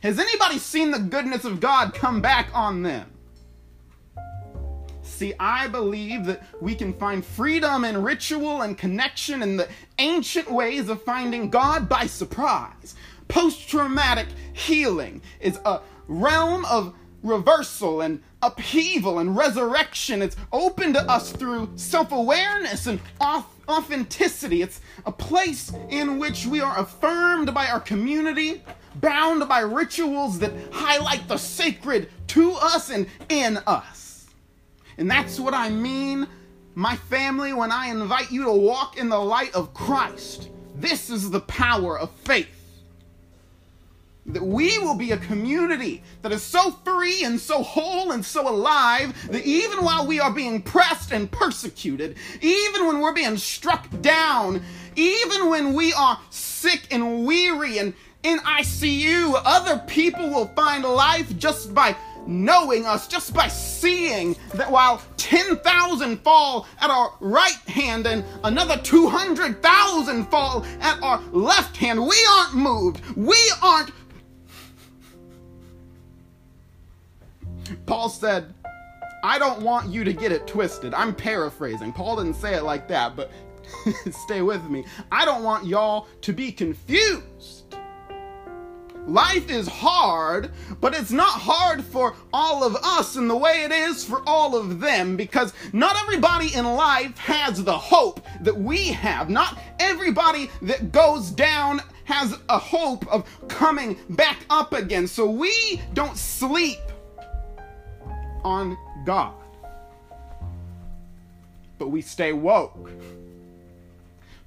Has 0.01 0.19
anybody 0.19 0.57
seen 0.57 0.91
the 0.91 0.99
goodness 0.99 1.45
of 1.45 1.59
God 1.59 1.93
come 1.93 2.21
back 2.21 2.49
on 2.53 2.83
them? 2.83 3.09
See, 5.01 5.33
I 5.39 5.67
believe 5.67 6.25
that 6.25 6.43
we 6.59 6.75
can 6.75 6.93
find 6.93 7.23
freedom 7.23 7.83
and 7.83 8.03
ritual 8.03 8.63
and 8.63 8.77
connection 8.77 9.43
in 9.43 9.57
the 9.57 9.69
ancient 9.99 10.51
ways 10.51 10.89
of 10.89 11.03
finding 11.03 11.49
God 11.49 11.87
by 11.87 12.07
surprise. 12.07 12.95
Post 13.27 13.69
traumatic 13.69 14.27
healing 14.53 15.21
is 15.39 15.59
a 15.65 15.81
realm 16.07 16.65
of 16.65 16.93
reversal 17.21 18.01
and 18.01 18.21
upheaval 18.41 19.19
and 19.19 19.37
resurrection. 19.37 20.21
It's 20.21 20.35
open 20.51 20.93
to 20.93 21.09
us 21.09 21.31
through 21.31 21.71
self 21.75 22.11
awareness 22.11 22.87
and 22.87 22.99
authenticity. 23.21 23.52
It's 23.67 24.81
a 25.05 25.11
place 25.11 25.71
in 25.89 26.19
which 26.19 26.45
we 26.45 26.61
are 26.61 26.79
affirmed 26.79 27.53
by 27.53 27.67
our 27.67 27.79
community, 27.79 28.63
bound 28.95 29.47
by 29.47 29.59
rituals 29.59 30.39
that 30.39 30.53
highlight 30.71 31.27
the 31.27 31.37
sacred 31.37 32.09
to 32.27 32.53
us 32.53 32.89
and 32.89 33.07
in 33.29 33.57
us. 33.67 34.27
And 34.97 35.09
that's 35.09 35.39
what 35.39 35.53
I 35.53 35.69
mean, 35.69 36.27
my 36.75 36.95
family, 36.95 37.53
when 37.53 37.71
I 37.71 37.87
invite 37.87 38.31
you 38.31 38.43
to 38.45 38.51
walk 38.51 38.97
in 38.97 39.09
the 39.09 39.19
light 39.19 39.53
of 39.55 39.73
Christ. 39.73 40.49
This 40.75 41.09
is 41.09 41.29
the 41.29 41.41
power 41.41 41.97
of 41.97 42.11
faith 42.11 42.62
that 44.25 44.43
we 44.43 44.77
will 44.79 44.95
be 44.95 45.11
a 45.11 45.17
community 45.17 46.01
that 46.21 46.31
is 46.31 46.41
so 46.41 46.71
free 46.83 47.23
and 47.23 47.39
so 47.39 47.61
whole 47.61 48.11
and 48.11 48.23
so 48.23 48.47
alive 48.47 49.13
that 49.29 49.45
even 49.45 49.83
while 49.83 50.07
we 50.07 50.19
are 50.19 50.31
being 50.31 50.61
pressed 50.61 51.11
and 51.11 51.29
persecuted, 51.29 52.15
even 52.41 52.87
when 52.87 52.99
we're 52.99 53.13
being 53.13 53.37
struck 53.37 53.87
down, 54.01 54.61
even 54.95 55.49
when 55.49 55.73
we 55.73 55.91
are 55.93 56.19
sick 56.29 56.87
and 56.91 57.25
weary 57.25 57.79
and 57.79 57.93
in 58.23 58.39
ICU, 58.39 59.41
other 59.43 59.79
people 59.85 60.29
will 60.29 60.47
find 60.55 60.85
life 60.85 61.37
just 61.37 61.73
by 61.73 61.93
knowing 62.25 62.85
us, 62.85 63.05
just 63.07 63.33
by 63.33 63.49
seeing 63.49 64.35
that 64.53 64.71
while 64.71 65.01
10,000 65.17 66.17
fall 66.21 66.65
at 66.79 66.89
our 66.89 67.13
right 67.19 67.59
hand 67.67 68.07
and 68.07 68.23
another 68.45 68.77
200,000 68.77 70.25
fall 70.27 70.65
at 70.79 71.01
our 71.01 71.19
left 71.31 71.75
hand, 71.75 71.99
we 71.99 72.15
aren't 72.37 72.55
moved. 72.55 73.03
We 73.17 73.37
aren't 73.61 73.91
Paul 77.85 78.09
said, 78.09 78.53
I 79.23 79.39
don't 79.39 79.61
want 79.61 79.89
you 79.89 80.03
to 80.03 80.13
get 80.13 80.31
it 80.31 80.47
twisted. 80.47 80.93
I'm 80.93 81.15
paraphrasing. 81.15 81.93
Paul 81.93 82.17
didn't 82.17 82.35
say 82.35 82.55
it 82.55 82.63
like 82.63 82.87
that, 82.89 83.15
but 83.15 83.31
stay 84.11 84.41
with 84.41 84.63
me. 84.69 84.85
I 85.11 85.25
don't 85.25 85.43
want 85.43 85.65
y'all 85.65 86.07
to 86.21 86.33
be 86.33 86.51
confused. 86.51 87.63
Life 89.07 89.49
is 89.49 89.67
hard, 89.67 90.51
but 90.79 90.95
it's 90.95 91.11
not 91.11 91.31
hard 91.31 91.83
for 91.83 92.15
all 92.31 92.63
of 92.63 92.75
us 92.77 93.17
in 93.17 93.27
the 93.27 93.35
way 93.35 93.63
it 93.63 93.71
is 93.71 94.03
for 94.03 94.21
all 94.25 94.55
of 94.55 94.79
them 94.79 95.17
because 95.17 95.53
not 95.73 95.97
everybody 96.01 96.53
in 96.55 96.65
life 96.65 97.17
has 97.17 97.61
the 97.63 97.77
hope 97.77 98.25
that 98.41 98.55
we 98.55 98.87
have. 98.87 99.29
Not 99.29 99.59
everybody 99.79 100.49
that 100.61 100.93
goes 100.93 101.31
down 101.31 101.81
has 102.05 102.37
a 102.47 102.57
hope 102.57 103.05
of 103.11 103.27
coming 103.49 103.97
back 104.11 104.45
up 104.49 104.73
again. 104.73 105.07
So 105.07 105.29
we 105.29 105.81
don't 105.93 106.17
sleep 106.17 106.79
on 108.43 108.77
God. 109.05 109.33
But 111.79 111.89
we 111.89 112.01
stay 112.01 112.33
woke, 112.33 112.91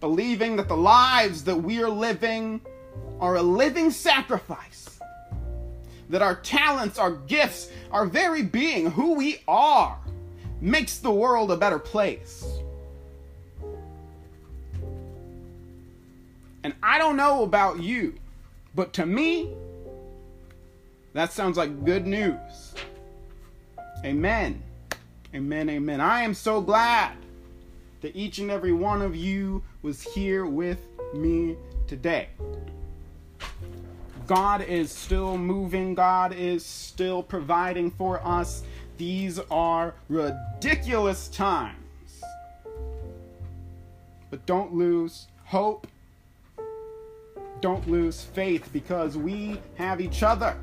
believing 0.00 0.56
that 0.56 0.68
the 0.68 0.76
lives 0.76 1.44
that 1.44 1.56
we 1.56 1.82
are 1.82 1.90
living 1.90 2.60
are 3.20 3.36
a 3.36 3.42
living 3.42 3.90
sacrifice, 3.90 4.98
that 6.10 6.22
our 6.22 6.36
talents, 6.36 6.98
our 6.98 7.12
gifts, 7.12 7.70
our 7.90 8.06
very 8.06 8.42
being, 8.42 8.90
who 8.90 9.14
we 9.14 9.42
are, 9.48 9.98
makes 10.60 10.98
the 10.98 11.10
world 11.10 11.50
a 11.50 11.56
better 11.56 11.78
place. 11.78 12.46
And 16.62 16.74
I 16.82 16.98
don't 16.98 17.16
know 17.16 17.42
about 17.44 17.80
you, 17.80 18.14
but 18.74 18.92
to 18.94 19.06
me, 19.06 19.52
that 21.12 21.32
sounds 21.32 21.56
like 21.56 21.84
good 21.84 22.06
news. 22.06 22.65
Amen. 24.04 24.62
Amen. 25.34 25.68
Amen. 25.68 26.00
I 26.00 26.22
am 26.22 26.34
so 26.34 26.60
glad 26.60 27.16
that 28.00 28.14
each 28.14 28.38
and 28.38 28.50
every 28.50 28.72
one 28.72 29.02
of 29.02 29.16
you 29.16 29.62
was 29.82 30.02
here 30.02 30.46
with 30.46 30.80
me 31.14 31.56
today. 31.86 32.28
God 34.26 34.62
is 34.62 34.90
still 34.90 35.38
moving, 35.38 35.94
God 35.94 36.32
is 36.32 36.64
still 36.64 37.22
providing 37.22 37.90
for 37.90 38.24
us. 38.26 38.64
These 38.98 39.38
are 39.50 39.94
ridiculous 40.08 41.28
times. 41.28 42.22
But 44.30 44.44
don't 44.46 44.74
lose 44.74 45.28
hope. 45.44 45.86
Don't 47.60 47.88
lose 47.88 48.22
faith 48.22 48.68
because 48.72 49.16
we 49.16 49.60
have 49.76 50.00
each 50.00 50.22
other. 50.22 50.56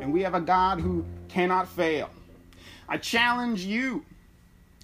And 0.00 0.12
we 0.12 0.22
have 0.22 0.34
a 0.34 0.40
God 0.40 0.80
who 0.80 1.04
cannot 1.28 1.68
fail. 1.68 2.10
I 2.88 2.98
challenge 2.98 3.64
you, 3.64 4.04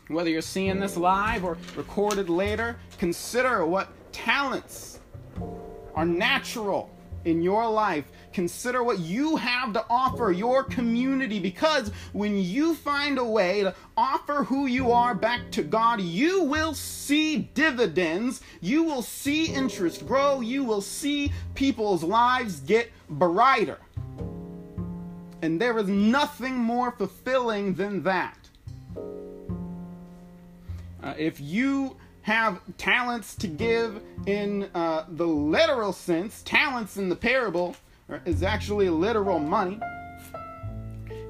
whether 0.09 0.29
you're 0.29 0.43
seeing 0.43 0.81
this 0.81 0.97
live 0.97 1.45
or 1.45 1.57
recorded 1.77 2.29
later, 2.29 2.77
consider 2.99 3.65
what 3.65 3.89
talents 4.13 5.01
are 5.95 6.05
natural 6.05 6.91
in 7.25 7.43
your 7.43 7.69
life. 7.69 8.05
Consider 8.33 8.83
what 8.83 8.99
you 8.99 9.37
have 9.37 9.73
to 9.75 9.85
offer 9.89 10.33
your 10.33 10.65
community 10.65 11.39
because 11.39 11.91
when 12.13 12.39
you 12.39 12.75
find 12.75 13.19
a 13.19 13.25
way 13.25 13.63
to 13.63 13.75
offer 13.97 14.45
who 14.45 14.67
you 14.67 14.91
are 14.91 15.15
back 15.15 15.51
to 15.53 15.63
God, 15.63 16.01
you 16.01 16.43
will 16.43 16.75
see 16.75 17.51
dividends. 17.55 18.41
You 18.61 18.83
will 18.83 19.03
see 19.03 19.47
interest 19.47 20.07
grow. 20.07 20.41
You 20.41 20.65
will 20.65 20.81
see 20.81 21.33
people's 21.55 22.03
lives 22.03 22.61
get 22.61 22.91
brighter. 23.09 23.79
And 25.43 25.61
there 25.61 25.77
is 25.79 25.89
nothing 25.89 26.55
more 26.55 26.93
fulfilling 26.93 27.75
than 27.75 28.05
that. 28.05 28.39
Uh, 31.03 31.15
if 31.19 31.41
you 31.41 31.97
have 32.23 32.61
talents 32.79 33.35
to 33.35 33.49
give 33.49 34.01
in 34.27 34.71
uh, 34.75 35.05
the 35.09 35.27
literal 35.27 35.93
sense, 35.93 36.43
talents 36.45 36.97
in 36.97 37.09
the 37.09 37.17
parable 37.17 37.75
is 38.25 38.45
actually 38.45 38.89
literal 38.89 39.41
money. 39.41 39.81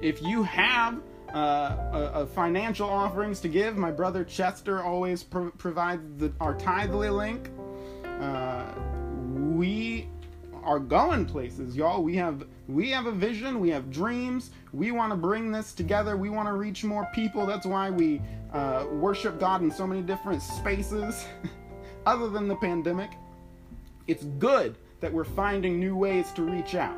If 0.02 0.20
you 0.20 0.42
have 0.42 1.00
uh, 1.32 1.36
uh, 1.36 2.26
financial 2.26 2.90
offerings 2.90 3.40
to 3.40 3.48
give, 3.48 3.78
my 3.78 3.90
brother 3.90 4.24
Chester 4.24 4.82
always 4.82 5.22
pro- 5.22 5.50
provides 5.52 6.02
the, 6.18 6.30
our 6.40 6.54
tithely 6.54 7.10
link. 7.16 7.50
Uh, 8.20 8.66
we 9.56 9.81
are 10.64 10.78
going 10.78 11.26
places, 11.26 11.76
y'all. 11.76 12.02
We 12.02 12.16
have 12.16 12.44
we 12.68 12.90
have 12.90 13.06
a 13.06 13.12
vision, 13.12 13.60
we 13.60 13.70
have 13.70 13.90
dreams. 13.90 14.50
We 14.72 14.90
want 14.90 15.12
to 15.12 15.16
bring 15.16 15.52
this 15.52 15.72
together. 15.72 16.16
We 16.16 16.30
want 16.30 16.48
to 16.48 16.54
reach 16.54 16.84
more 16.84 17.08
people. 17.14 17.46
That's 17.46 17.66
why 17.66 17.90
we 17.90 18.20
uh, 18.52 18.86
worship 18.90 19.38
God 19.38 19.62
in 19.62 19.70
so 19.70 19.86
many 19.86 20.02
different 20.02 20.42
spaces, 20.42 21.26
other 22.06 22.28
than 22.28 22.48
the 22.48 22.56
pandemic. 22.56 23.10
It's 24.06 24.24
good 24.24 24.76
that 25.00 25.12
we're 25.12 25.24
finding 25.24 25.78
new 25.78 25.96
ways 25.96 26.32
to 26.32 26.42
reach 26.42 26.74
out, 26.74 26.96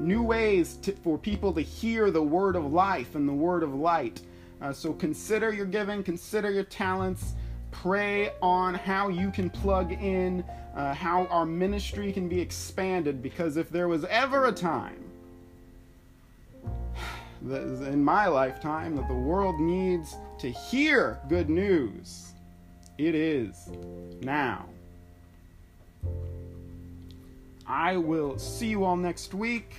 new 0.00 0.22
ways 0.22 0.76
to, 0.78 0.92
for 0.92 1.18
people 1.18 1.52
to 1.52 1.60
hear 1.60 2.10
the 2.10 2.22
word 2.22 2.56
of 2.56 2.72
life 2.72 3.14
and 3.14 3.28
the 3.28 3.32
word 3.32 3.62
of 3.62 3.74
light. 3.74 4.20
Uh, 4.60 4.72
so 4.72 4.92
consider 4.92 5.52
your 5.52 5.66
giving, 5.66 6.02
consider 6.02 6.50
your 6.50 6.64
talents 6.64 7.34
pray 7.82 8.30
on 8.40 8.74
how 8.74 9.08
you 9.08 9.30
can 9.30 9.50
plug 9.50 9.92
in, 9.92 10.44
uh, 10.76 10.94
how 10.94 11.26
our 11.26 11.46
ministry 11.46 12.12
can 12.12 12.28
be 12.28 12.40
expanded. 12.40 13.22
Because 13.22 13.56
if 13.56 13.70
there 13.70 13.88
was 13.88 14.04
ever 14.04 14.46
a 14.46 14.52
time 14.52 15.02
in 17.50 18.04
my 18.04 18.26
lifetime 18.26 18.94
that 18.96 19.08
the 19.08 19.14
world 19.14 19.58
needs 19.58 20.14
to 20.38 20.50
hear 20.50 21.18
good 21.28 21.48
news, 21.48 22.34
it 22.98 23.14
is 23.14 23.68
now. 24.22 24.66
I 27.66 27.96
will 27.96 28.38
see 28.38 28.68
you 28.68 28.84
all 28.84 28.96
next 28.96 29.34
week. 29.34 29.74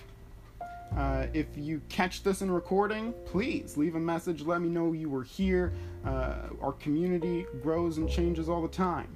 Uh, 0.95 1.27
if 1.33 1.45
you 1.55 1.81
catch 1.89 2.23
this 2.23 2.41
in 2.41 2.49
recording, 2.49 3.13
please 3.25 3.77
leave 3.77 3.95
a 3.95 3.99
message. 3.99 4.41
Let 4.41 4.61
me 4.61 4.69
know 4.69 4.93
you 4.93 5.09
were 5.09 5.23
here. 5.23 5.73
Uh, 6.05 6.35
our 6.61 6.73
community 6.73 7.45
grows 7.61 7.97
and 7.97 8.09
changes 8.09 8.49
all 8.49 8.61
the 8.61 8.67
time. 8.67 9.07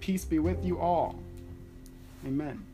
Peace 0.00 0.24
be 0.24 0.38
with 0.38 0.64
you 0.64 0.78
all. 0.78 1.16
Amen. 2.26 2.64